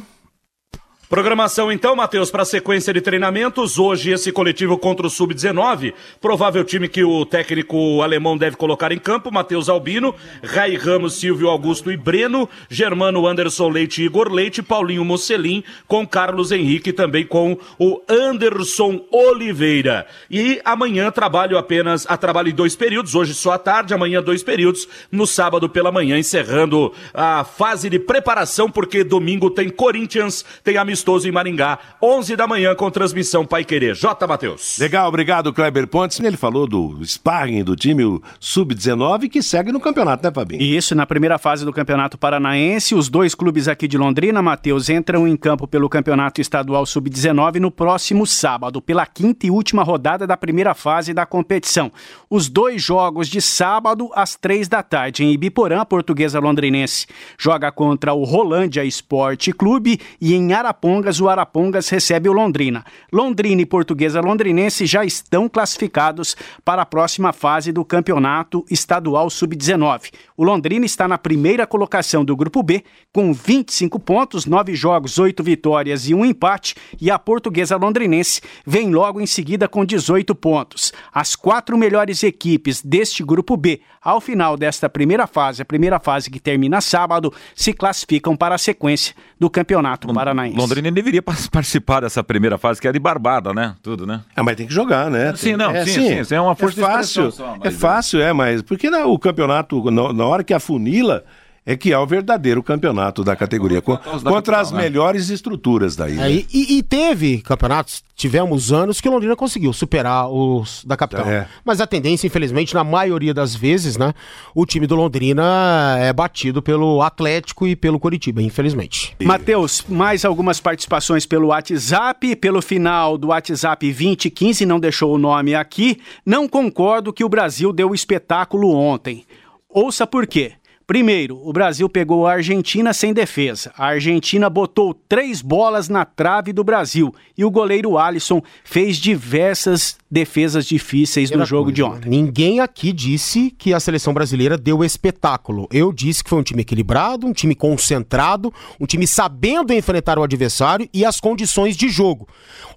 [1.13, 3.77] Programação então, Matheus, para a sequência de treinamentos.
[3.77, 5.93] Hoje, esse coletivo contra o Sub-19.
[6.19, 11.49] Provável time que o técnico alemão deve colocar em campo: Matheus Albino, Rai Ramos, Silvio
[11.49, 16.93] Augusto e Breno, Germano Anderson Leite e Igor Leite, Paulinho Mocelin, com Carlos Henrique e
[16.93, 20.07] também com o Anderson Oliveira.
[20.31, 24.41] E amanhã trabalho apenas, a trabalho em dois períodos, hoje só à tarde, amanhã dois
[24.41, 30.75] períodos, no sábado pela manhã, encerrando a fase de preparação, porque domingo tem Corinthians, tem
[30.75, 33.93] amistoso amistoso em Maringá, 11 da manhã com transmissão Pai Querer.
[33.93, 34.25] J.
[34.25, 34.77] Matheus.
[34.79, 36.17] Legal, obrigado, Kleber Pontes.
[36.19, 40.61] Ele falou do sparring do time Sub-19 que segue no campeonato, né, Fabinho?
[40.61, 45.27] Isso, na primeira fase do Campeonato Paranaense, os dois clubes aqui de Londrina, Matheus, entram
[45.27, 50.37] em campo pelo Campeonato Estadual Sub-19 no próximo sábado, pela quinta e última rodada da
[50.37, 51.91] primeira fase da competição.
[52.29, 57.71] Os dois jogos de sábado às três da tarde em Ibiporã, a portuguesa londrinense joga
[57.71, 62.85] contra o Rolândia Esporte Clube e em Araponga Arapongas, o Arapongas recebe o Londrina.
[63.11, 70.11] Londrina e Portuguesa Londrinense já estão classificados para a próxima fase do Campeonato Estadual Sub-19.
[70.37, 75.41] O Londrina está na primeira colocação do Grupo B, com 25 pontos, 9 jogos, 8
[75.41, 80.93] vitórias e um empate, e a Portuguesa Londrinense vem logo em seguida com 18 pontos.
[81.11, 86.29] As quatro melhores equipes deste Grupo B, ao final desta primeira fase, a primeira fase
[86.29, 90.55] que termina sábado, se classificam para a sequência do Campeonato Paranaense.
[90.73, 93.75] Londrina deveria participar dessa primeira fase, que é de barbada, né?
[93.81, 94.21] Tudo, né?
[94.35, 95.33] É, mas tem que jogar, né?
[95.35, 98.33] Sim, não, é, sim, sim, sim, é uma força é fácil, só, É fácil, é,
[98.33, 101.23] mas porque o campeonato, na, na hora que afunila,
[101.65, 104.83] é que é o verdadeiro campeonato da categoria, co- da contra as capital, né?
[104.83, 106.19] melhores estruturas daí.
[106.19, 111.25] É, e, e- e teve campeonatos, tivemos anos que Londrina conseguiu superar os da capital.
[111.27, 111.47] É.
[111.63, 114.13] Mas a tendência, infelizmente, na maioria das vezes, né,
[114.53, 119.15] o time do Londrina é batido pelo Atlético e pelo Coritiba, infelizmente.
[119.23, 125.55] Matheus, mais algumas participações pelo WhatsApp, pelo final do WhatsApp 2015, não deixou o nome
[125.55, 125.99] aqui.
[126.25, 129.25] Não concordo que o Brasil deu espetáculo ontem.
[129.69, 130.53] Ouça por quê.
[130.85, 133.71] Primeiro, o Brasil pegou a Argentina sem defesa.
[133.77, 139.97] A Argentina botou três bolas na trave do Brasil e o goleiro Alisson fez diversas
[140.11, 142.09] defesas difíceis no Primeira jogo coisa, de ontem.
[142.09, 145.67] Ninguém aqui disse que a seleção brasileira deu espetáculo.
[145.71, 150.23] Eu disse que foi um time equilibrado, um time concentrado, um time sabendo enfrentar o
[150.23, 152.27] adversário e as condições de jogo.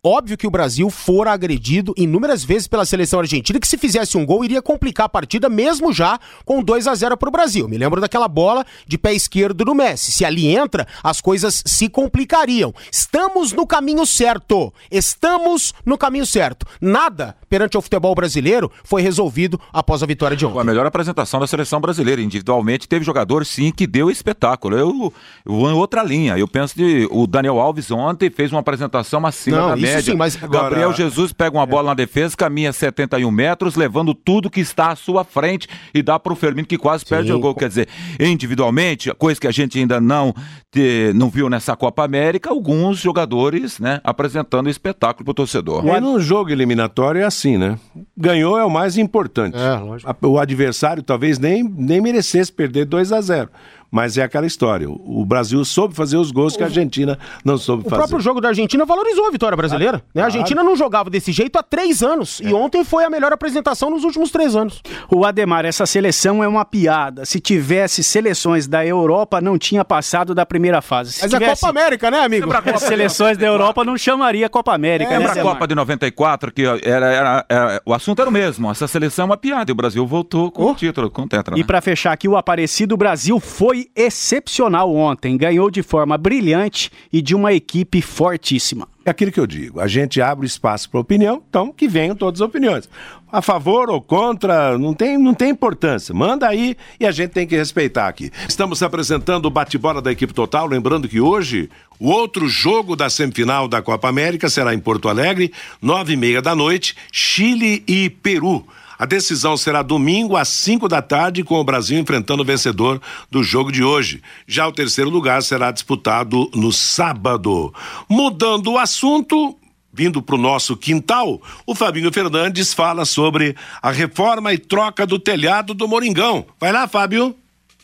[0.03, 4.25] Óbvio que o Brasil fora agredido inúmeras vezes pela seleção argentina, que se fizesse um
[4.25, 7.69] gol iria complicar a partida, mesmo já com 2 a 0 para o Brasil.
[7.69, 10.12] Me lembro daquela bola de pé esquerdo do Messi.
[10.12, 12.74] Se ali entra, as coisas se complicariam.
[12.90, 14.72] Estamos no caminho certo.
[14.90, 16.66] Estamos no caminho certo.
[16.80, 20.64] Nada perante o futebol brasileiro foi resolvido após a vitória de A ontem.
[20.64, 22.20] melhor apresentação da seleção brasileira.
[22.20, 24.76] Individualmente, teve jogador, sim, que deu espetáculo.
[24.76, 25.12] Eu,
[25.44, 26.37] eu vou em outra linha.
[26.38, 30.02] Eu penso que o Daniel Alves ontem fez uma apresentação acima Não, da média.
[30.02, 34.50] sim, mas agora- Gabriel Jesus pega uma bola na defesa, caminha 71 metros, levando tudo
[34.50, 37.54] que está à sua frente e dá para o Firmino que quase perde o gol.
[37.54, 37.86] Quer dizer,
[38.18, 40.35] individualmente, coisa que a gente ainda não,
[40.70, 45.85] te- não viu nessa Copa América, alguns jogadores né, apresentando espetáculo para o torcedor.
[45.99, 47.79] E num jogo eliminatório é assim, né?
[48.16, 49.57] Ganhou é o mais importante.
[49.57, 53.49] É, O adversário talvez nem, nem merecesse perder 2 a 0
[53.90, 54.88] Mas é aquela história.
[54.88, 57.96] O o Brasil soube fazer os gols que a Argentina não soube O fazer.
[58.03, 60.03] próprio jogo da Argentina valorizou a vitória brasileira.
[60.14, 60.22] né?
[60.22, 62.40] A Argentina não jogava desse jeito há três anos.
[62.40, 62.49] É.
[62.49, 64.83] E ontem foi a melhor apresentação nos últimos três anos.
[65.11, 67.25] O Ademar, essa seleção é uma piada.
[67.25, 71.12] Se tivesse seleções da Europa, não tinha passado da primeira fase.
[71.12, 72.49] Se Mas é tivesse Copa América, né, amigo?
[72.75, 75.11] as seleções da Europa, não chamaria Copa América.
[75.11, 75.42] né, Lembra a?
[75.42, 78.70] Copa de 94, que era, era- era- o assunto era o mesmo.
[78.70, 79.70] Essa seleção é uma piada.
[79.70, 81.57] E o Brasil voltou com o título, com o Tetra.
[81.57, 81.66] E né?
[81.66, 85.36] para fechar aqui, o Aparecido Brasil foi excepcional ontem.
[85.36, 88.88] Ganhou de forma brilhante e de uma equipe fortíssima.
[89.04, 89.80] É aquilo que eu digo.
[89.80, 92.88] A gente abre espaço para opinião, então que venham todas as opiniões.
[93.30, 96.14] A favor ou contra, não tem, não tem importância.
[96.14, 98.32] Manda aí e a gente tem que respeitar aqui.
[98.48, 100.66] Estamos apresentando o bate-bola da equipe total.
[100.66, 105.52] Lembrando que hoje o outro jogo da semifinal da Copa América será em Porto Alegre,
[105.80, 108.66] nove e meia da noite, Chile e Peru.
[108.98, 113.42] A decisão será domingo às 5 da tarde, com o Brasil enfrentando o vencedor do
[113.42, 114.22] jogo de hoje.
[114.46, 117.72] Já o terceiro lugar será disputado no sábado.
[118.09, 119.56] Mudando o assunto,
[119.92, 125.18] vindo para o nosso quintal, o Fabinho Fernandes fala sobre a reforma e troca do
[125.18, 126.46] telhado do Moringão.
[126.61, 127.35] Vai lá, Fábio.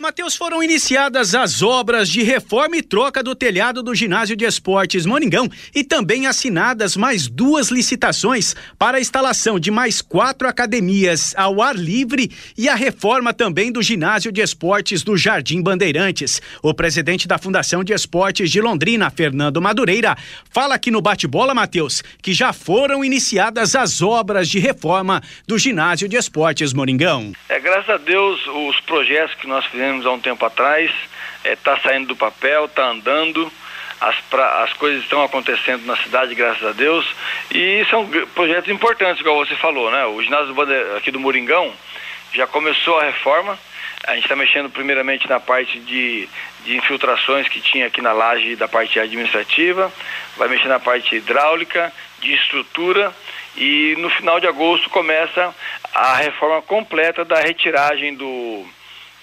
[0.03, 5.07] Matheus, foram iniciadas as obras de reforma e troca do telhado do Ginásio de Esportes
[5.07, 11.63] Moringão e também assinadas mais duas licitações para a instalação de mais quatro academias ao
[11.63, 16.43] ar livre e a reforma também do Ginásio de Esportes do Jardim Bandeirantes.
[16.61, 20.17] O presidente da Fundação de Esportes de Londrina, Fernando Madureira,
[20.51, 26.09] fala aqui no bate-bola, Matheus, que já foram iniciadas as obras de reforma do Ginásio
[26.09, 27.33] de Esportes Moringão.
[27.49, 30.91] É, graças a Deus, os projetos que nós fizemos há um tempo atrás
[31.45, 33.51] está saindo do papel, está andando,
[34.01, 37.07] as, pra- as coisas estão acontecendo na cidade, graças a Deus,
[37.51, 40.05] e são projetos importantes, igual você falou, né?
[40.07, 40.55] O ginásio
[40.97, 41.73] aqui do Moringão
[42.33, 43.59] já começou a reforma,
[44.07, 46.29] a gente está mexendo primeiramente na parte de,
[46.65, 49.93] de infiltrações que tinha aqui na laje da parte administrativa,
[50.37, 53.13] vai mexer na parte hidráulica, de estrutura
[53.57, 55.55] e no final de agosto começa
[55.93, 58.67] a reforma completa da retiragem do,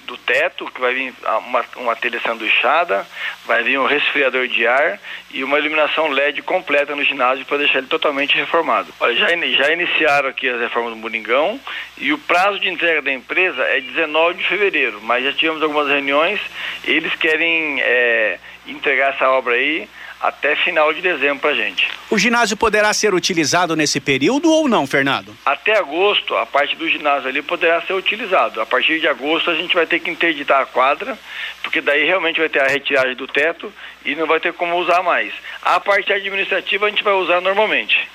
[0.10, 1.14] do teto, que vai vir
[1.46, 3.06] uma, uma telha sanduichada,
[3.46, 5.00] vai vir um resfriador de ar
[5.32, 8.92] e uma iluminação LED completa no ginásio para deixar ele totalmente reformado.
[9.00, 11.60] Olha, já, ini- já iniciaram aqui as reformas do Moringão
[11.98, 15.88] e o prazo de entrega da empresa é 19 de fevereiro, mas já tivemos algumas
[15.88, 16.40] reuniões,
[16.84, 19.88] eles querem é, entregar essa obra aí
[20.20, 21.88] até final de dezembro para gente.
[22.10, 25.36] O ginásio poderá ser utilizado nesse período ou não, Fernando?
[25.46, 28.60] Até agosto, a parte do ginásio ali poderá ser utilizado.
[28.60, 31.18] A partir de agosto, a gente vai ter que interditar a quadra,
[31.64, 33.72] porque daí realmente vai ter a retiragem do teto
[34.04, 35.34] e não vai ter como usar mais.
[35.62, 38.10] A parte administrativa a gente vai usar normalmente.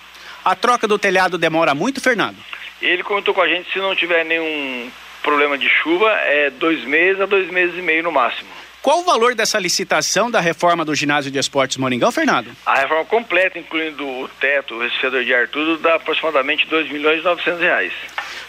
[0.45, 2.37] A troca do telhado demora muito, Fernando?
[2.83, 4.91] Ele comentou com a gente, se não tiver nenhum
[5.23, 8.51] problema de chuva, é dois meses a dois meses e meio no máximo.
[8.85, 12.55] Qual o valor dessa licitação da reforma do ginásio de esportes Moringão, Fernando?
[12.67, 17.21] A reforma completa, incluindo o teto, o resfriador de ar, tudo, dá aproximadamente 2 milhões
[17.21, 17.95] e 900 reais.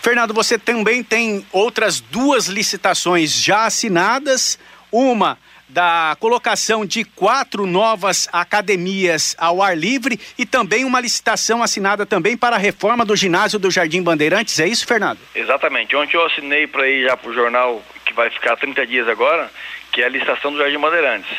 [0.01, 4.59] Fernando, você também tem outras duas licitações já assinadas.
[4.91, 5.37] Uma
[5.69, 12.35] da colocação de quatro novas academias ao ar livre e também uma licitação assinada também
[12.35, 14.59] para a reforma do ginásio do Jardim Bandeirantes.
[14.59, 15.19] É isso, Fernando?
[15.33, 15.95] Exatamente.
[15.95, 19.49] Ontem eu assinei para ir já para o jornal que vai ficar 30 dias agora,
[19.95, 21.31] que é a licitação do Jardim Bandeirantes.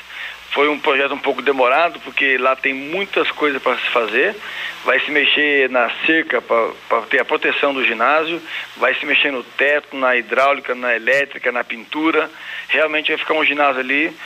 [0.53, 4.35] Foi um projeto um pouco demorado, porque lá tem muitas coisas para se fazer.
[4.83, 8.41] Vai se mexer na cerca para ter a proteção do ginásio,
[8.79, 12.31] vai se mexer no teto, na hidráulica, na elétrica, na pintura.
[12.69, 14.17] Realmente vai ficar um ginásio ali,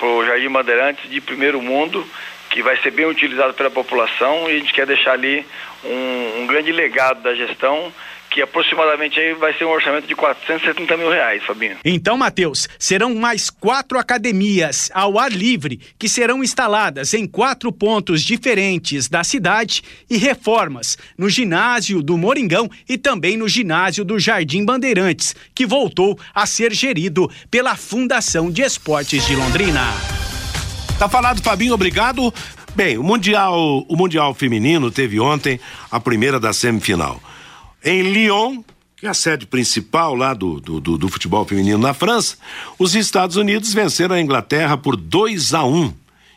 [0.00, 2.04] para o Jardim Bandeirantes, de primeiro mundo,
[2.50, 5.46] que vai ser bem utilizado pela população e a gente quer deixar ali
[5.84, 7.92] um, um grande legado da gestão
[8.36, 11.78] que aproximadamente aí vai ser um orçamento de 470 mil reais, Fabinho.
[11.82, 18.20] Então, Matheus, serão mais quatro academias ao ar livre que serão instaladas em quatro pontos
[18.20, 24.66] diferentes da cidade e reformas no ginásio do Moringão e também no ginásio do Jardim
[24.66, 29.94] Bandeirantes, que voltou a ser gerido pela Fundação de Esportes de Londrina.
[30.98, 32.30] Tá falado, Fabinho, obrigado.
[32.74, 35.58] Bem, o Mundial, o Mundial Feminino teve ontem
[35.90, 37.18] a primeira da semifinal.
[37.84, 38.62] Em Lyon,
[38.96, 42.36] que é a sede principal lá do, do, do, do futebol feminino na França,
[42.78, 45.92] os Estados Unidos venceram a Inglaterra por 2 a 1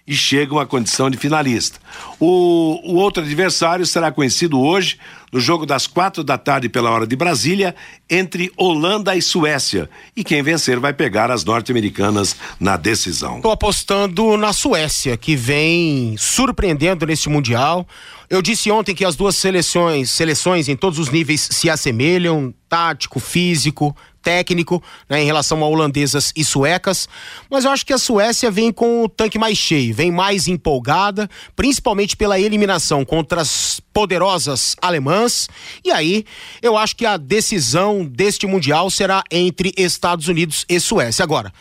[0.10, 1.80] e chegam à condição de finalista.
[2.20, 4.98] O, o outro adversário será conhecido hoje
[5.32, 7.76] no jogo das quatro da tarde pela hora de Brasília
[8.10, 13.40] entre Holanda e Suécia e quem vencer vai pegar as norte-americanas na decisão.
[13.40, 17.88] Tô apostando na Suécia que vem surpreendendo neste mundial.
[18.30, 23.20] Eu disse ontem que as duas seleções, seleções em todos os níveis se assemelham, tático,
[23.20, 27.10] físico, técnico, né, em relação a holandesas e suecas,
[27.50, 31.28] mas eu acho que a Suécia vem com o tanque mais cheio, vem mais empolgada,
[31.56, 35.50] principalmente pela eliminação contra as poderosas alemãs,
[35.84, 36.24] e aí
[36.62, 41.24] eu acho que a decisão deste mundial será entre Estados Unidos e Suécia.
[41.24, 41.52] Agora,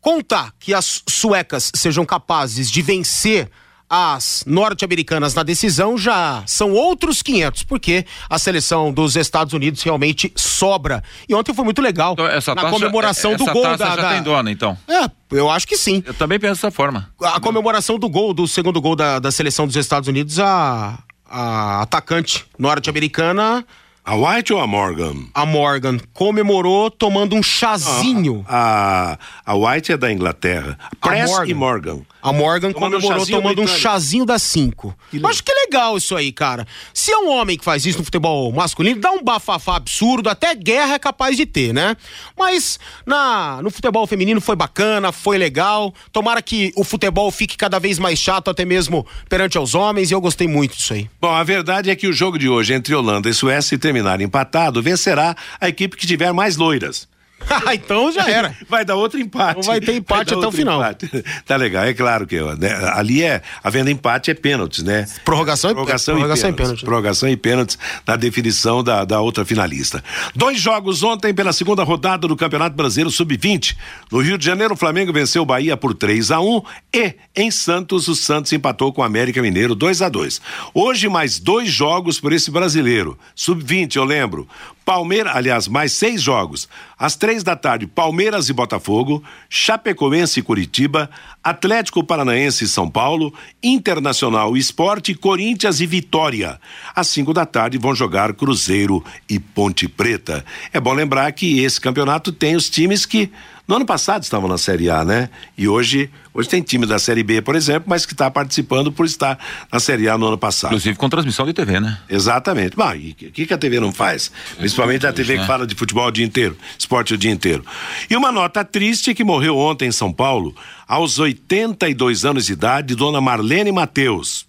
[0.00, 3.50] contar que as suecas sejam capazes de vencer
[3.88, 10.32] as norte-americanas na decisão já são outros 500, porque a seleção dos Estados Unidos realmente
[10.36, 11.02] sobra.
[11.28, 12.14] E ontem foi muito legal.
[12.14, 14.12] Então, essa na taça, comemoração essa do gol taça da, já da...
[14.12, 14.76] tem dona, então.
[14.88, 16.02] É, eu acho que sim.
[16.04, 17.08] Eu também penso dessa forma.
[17.22, 21.82] A comemoração do gol, do segundo gol da, da seleção dos Estados Unidos, a, a
[21.82, 23.64] atacante norte-americana.
[24.08, 25.16] A White ou a Morgan?
[25.34, 28.46] A Morgan comemorou tomando um chazinho.
[28.48, 30.78] A, a White é da Inglaterra.
[31.00, 31.50] Press Morgan.
[31.50, 32.00] e Morgan.
[32.22, 34.94] A Morgan Tomando um comemorou chazinho tomando um chazinho das cinco.
[35.24, 36.66] Acho que é legal isso aí, cara.
[36.94, 40.54] Se é um homem que faz isso no futebol masculino, dá um bafafá absurdo, até
[40.54, 41.96] guerra é capaz de ter, né?
[42.38, 45.92] Mas na, no futebol feminino foi bacana, foi legal.
[46.12, 50.14] Tomara que o futebol fique cada vez mais chato, até mesmo perante aos homens, e
[50.14, 51.10] eu gostei muito disso aí.
[51.20, 54.20] Bom, a verdade é que o jogo de hoje entre Holanda e Suécia, se terminar
[54.20, 57.08] empatado, vencerá a equipe que tiver mais loiras.
[57.74, 58.56] então já era.
[58.68, 59.60] Vai dar outro empate.
[59.60, 60.80] Então vai ter empate dar até o final.
[60.80, 61.08] empate.
[61.44, 65.06] Tá legal, é claro que né, ali é havendo empate é pênaltis, né?
[65.24, 66.66] Prorrogação, Prorrogação, prorrogação e e pênaltis.
[66.66, 66.84] pênalti.
[66.84, 70.02] Prorrogação e pênaltis na definição da, da outra finalista.
[70.34, 73.76] Dois jogos ontem pela segunda rodada do Campeonato Brasileiro Sub-20.
[74.10, 76.62] No Rio de Janeiro, o Flamengo venceu o Bahia por 3 a 1
[76.94, 80.40] e em Santos o Santos empatou com o América Mineiro 2 a 2.
[80.74, 83.18] Hoje mais dois jogos por esse brasileiro.
[83.34, 84.48] Sub-20, eu lembro.
[84.86, 86.68] Palmeiras, aliás, mais seis jogos.
[86.96, 89.20] Às três da tarde, Palmeiras e Botafogo,
[89.50, 91.10] Chapecoense e Curitiba,
[91.42, 96.60] Atlético Paranaense e São Paulo, Internacional e Esporte, Corinthians e Vitória.
[96.94, 100.44] Às cinco da tarde vão jogar Cruzeiro e Ponte Preta.
[100.72, 103.28] É bom lembrar que esse campeonato tem os times que
[103.66, 105.28] no ano passado estavam na Série A, né?
[105.58, 109.04] E hoje, hoje tem time da Série B, por exemplo, mas que está participando por
[109.06, 109.38] estar
[109.72, 110.70] na Série A no ano passado.
[110.70, 111.98] Inclusive com transmissão de TV, né?
[112.08, 112.76] Exatamente.
[112.76, 114.30] Bom, e o que, que a TV não faz?
[114.56, 115.46] Principalmente a TV que né?
[115.46, 117.64] fala de futebol o dia inteiro, esporte o dia inteiro.
[118.08, 120.54] E uma nota triste que morreu ontem em São Paulo,
[120.86, 124.46] aos 82 anos de idade, dona Marlene Mateus.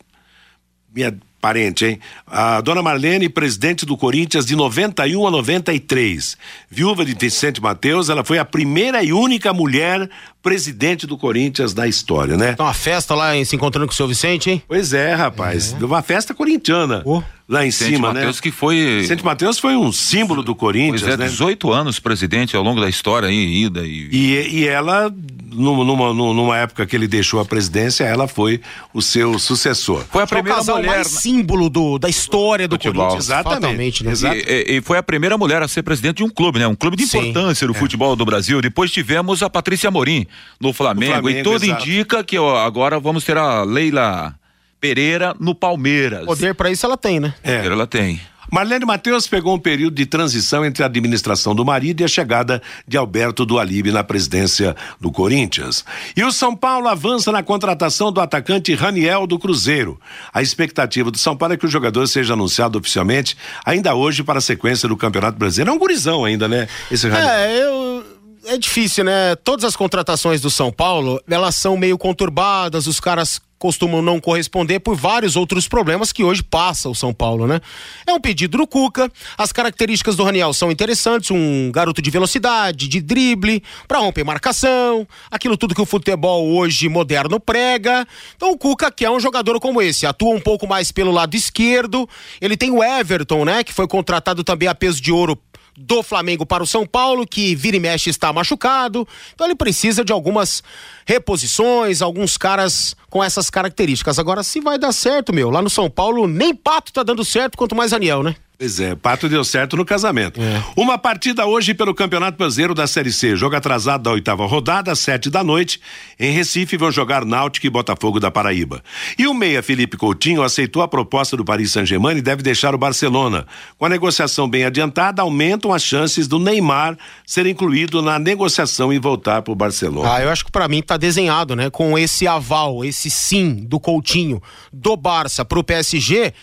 [0.93, 1.99] Minha parente, hein?
[2.25, 6.35] A dona Marlene, presidente do Corinthians de 91 a 93.
[6.69, 10.09] Viúva de Vicente Mateus, ela foi a primeira e única mulher
[10.43, 12.51] presidente do Corinthians da história, né?
[12.51, 14.61] Então, uma festa lá em- se encontrando com o seu Vicente, hein?
[14.67, 15.73] Pois é, rapaz.
[15.81, 17.01] Uma festa corintiana.
[17.49, 18.41] Lá em Vicente cima, Mateus né?
[18.41, 18.99] que foi.
[18.99, 21.27] Vicente Mateus foi um símbolo do Corinthians, Pois é, né?
[21.27, 24.09] 18 anos presidente ao longo da história aí, ida e.
[24.11, 25.09] E, e ela,
[25.53, 28.59] numa, numa, numa época que ele deixou a presidência, ela foi
[28.93, 30.03] o seu sucessor.
[30.11, 30.89] Foi a é primeira casal mulher.
[30.89, 33.05] mais símbolo do, da história do Futebol.
[33.07, 33.25] Corinthians.
[33.29, 34.03] Exatamente.
[34.03, 34.11] Né?
[34.13, 36.67] E, e- e foi a primeira mulher a ser presidente de um clube, né?
[36.67, 37.29] Um clube de Sim.
[37.29, 38.61] importância no futebol do Brasil.
[38.61, 40.27] Depois tivemos a Patrícia Morim
[40.59, 41.81] no Flamengo, Flamengo, e tudo exato.
[41.87, 44.35] indica que ó, agora vamos ter a Leila
[44.79, 46.25] Pereira no Palmeiras.
[46.25, 47.33] Poder pra isso ela tem, né?
[47.43, 47.55] É.
[47.55, 48.19] Pereira ela tem.
[48.51, 52.61] Marlene Matheus pegou um período de transição entre a administração do marido e a chegada
[52.87, 55.83] de Alberto do Alibe na presidência do Corinthians.
[56.15, 59.99] E o São Paulo avança na contratação do atacante Raniel do Cruzeiro.
[60.33, 64.39] A expectativa do São Paulo é que o jogador seja anunciado oficialmente ainda hoje para
[64.39, 65.71] a sequência do Campeonato Brasileiro.
[65.71, 66.69] É um gurizão ainda, né?
[66.89, 67.29] Esse Raniel.
[67.29, 68.06] É, eu
[68.47, 69.35] é difícil, né?
[69.35, 74.79] Todas as contratações do São Paulo, elas são meio conturbadas, os caras costumam não corresponder
[74.79, 77.59] por vários outros problemas que hoje passa o São Paulo, né?
[78.05, 82.87] É um pedido do Cuca, as características do Raniel são interessantes, um garoto de velocidade,
[82.87, 88.07] de drible, para romper marcação, aquilo tudo que o futebol hoje moderno prega.
[88.35, 92.07] Então o Cuca quer um jogador como esse, atua um pouco mais pelo lado esquerdo.
[92.39, 95.35] Ele tem o Everton, né, que foi contratado também a peso de ouro
[95.77, 99.07] do Flamengo para o São Paulo, que vira e mexe está machucado.
[99.35, 100.63] Então ele precisa de algumas
[101.05, 104.17] reposições, alguns caras com essas características.
[104.17, 107.57] Agora, se vai dar certo, meu, lá no São Paulo, nem Pato tá dando certo,
[107.57, 108.35] quanto mais Aniel, né?
[108.59, 110.41] Pois é, Pato deu certo no casamento.
[110.41, 110.63] É.
[110.75, 113.35] Uma partida hoje pelo Campeonato Brasileiro da Série C.
[113.35, 115.79] Jogo atrasado da oitava rodada, às sete da noite.
[116.19, 118.83] Em Recife vão jogar Náutico e Botafogo da Paraíba.
[119.15, 122.79] E o meia Felipe Coutinho aceitou a proposta do Paris Saint-Germain e deve deixar o
[122.79, 123.45] Barcelona.
[123.77, 126.97] Com a negociação bem adiantada, aumentam as chances do Neymar
[127.27, 130.15] ser incluído na negociação e voltar para o Barcelona.
[130.15, 131.69] Ah, eu acho que para mim tá desenhado, né?
[131.69, 134.41] Com esse aval, esse sim do Coutinho
[134.73, 136.33] do Barça pro PSG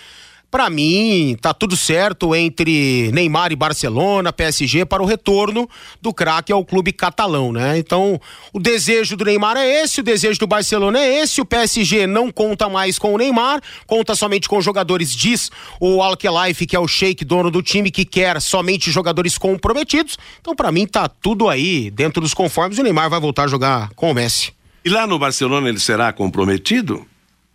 [0.54, 5.68] para mim, tá tudo certo entre Neymar e Barcelona, PSG para o retorno
[6.00, 7.76] do craque ao clube catalão, né?
[7.76, 8.20] Então,
[8.52, 12.30] o desejo do Neymar é esse, o desejo do Barcelona é esse, o PSG não
[12.30, 15.50] conta mais com o Neymar, conta somente com jogadores, diz
[15.80, 20.16] o Al Khelaifi, que é o sheik dono do time, que quer somente jogadores comprometidos.
[20.40, 23.90] Então, para mim, tá tudo aí dentro dos conformes, o Neymar vai voltar a jogar
[23.96, 24.52] com o Messi.
[24.84, 27.04] E lá no Barcelona ele será comprometido?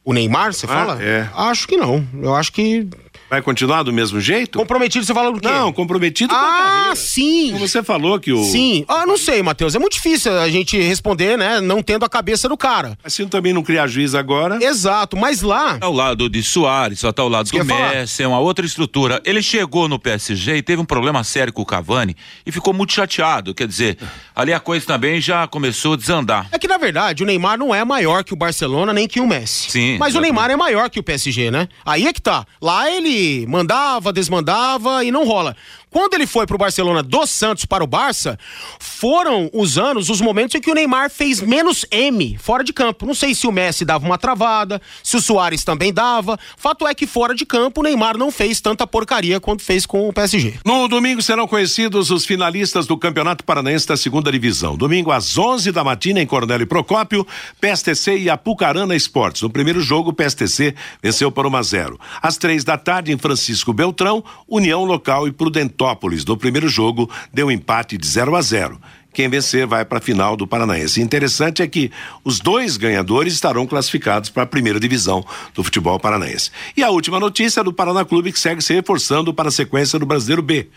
[0.03, 1.03] O Neymar, você Ah, fala?
[1.03, 1.29] é.
[1.35, 2.05] Acho que não.
[2.21, 2.87] Eu acho que.
[3.30, 4.57] Vai continuar do mesmo jeito?
[4.57, 5.47] Comprometido, você fala do quê?
[5.47, 6.95] Não, comprometido com a Ah, carreira.
[6.95, 7.51] sim.
[7.53, 8.43] Como você falou que o.
[8.45, 8.84] Sim.
[8.88, 9.75] Ah, não sei, Matheus.
[9.75, 11.61] É muito difícil a gente responder, né?
[11.61, 12.97] Não tendo a cabeça do cara.
[13.03, 14.57] Assim também não criar juiz agora.
[14.63, 15.77] Exato, mas lá.
[15.80, 17.93] Ao lado de Soares, só tá ao lado Isso do falar.
[17.93, 19.21] Messi, é uma outra estrutura.
[19.23, 22.15] Ele chegou no PSG e teve um problema sério com o Cavani
[22.45, 23.53] e ficou muito chateado.
[23.53, 23.97] Quer dizer,
[24.36, 26.47] ali a coisa também já começou a desandar.
[26.51, 29.27] É que, na verdade, o Neymar não é maior que o Barcelona nem que o
[29.27, 29.69] Messi.
[29.69, 30.21] Sim, Mas o exatamente.
[30.34, 31.67] Neymar é maior que o PSG, né?
[31.86, 32.43] Aí é que tá.
[32.59, 35.55] Lá ele mandava, desmandava e não rola.
[35.89, 38.37] Quando ele foi pro Barcelona do Santos para o Barça,
[38.79, 43.05] foram os anos, os momentos em que o Neymar fez menos M fora de campo.
[43.05, 46.37] Não sei se o Messi dava uma travada, se o Soares também dava.
[46.57, 50.07] Fato é que fora de campo o Neymar não fez tanta porcaria quanto fez com
[50.07, 50.59] o PSG.
[50.63, 54.77] No domingo serão conhecidos os finalistas do Campeonato Paranaense da Segunda Divisão.
[54.77, 57.25] Domingo às 11 da matina em Cornélio Procópio,
[57.59, 59.41] PSTC e Apucarana Esportes.
[59.41, 61.99] No primeiro jogo, o PSTC venceu por 1 a 0.
[62.21, 65.31] Às três da tarde em Francisco Beltrão, União Local e
[65.80, 66.25] Prudentópolis.
[66.25, 68.80] No primeiro jogo, deu empate de 0 a 0.
[69.13, 71.01] Quem vencer vai para a final do Paranaense.
[71.01, 71.91] Interessante é que
[72.23, 75.25] os dois ganhadores estarão classificados para a primeira divisão
[75.55, 76.51] do futebol paranaense.
[76.77, 79.97] E a última notícia é do Paraná Clube que segue se reforçando para a sequência
[79.97, 80.69] do Brasileiro B.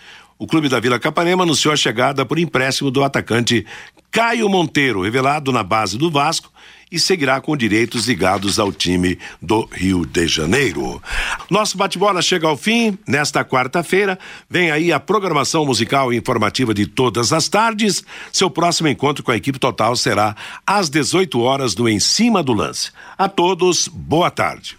[0.42, 3.64] O clube da Vila Capanema anunciou a chegada por empréstimo do atacante
[4.10, 6.50] Caio Monteiro, revelado na base do Vasco,
[6.90, 11.00] e seguirá com direitos ligados ao time do Rio de Janeiro.
[11.48, 14.18] Nosso bate-bola chega ao fim nesta quarta-feira.
[14.50, 18.02] Vem aí a programação musical e informativa de todas as tardes.
[18.32, 20.34] Seu próximo encontro com a equipe total será
[20.66, 22.90] às 18 horas do Em Cima do Lance.
[23.16, 24.70] A todos, boa tarde.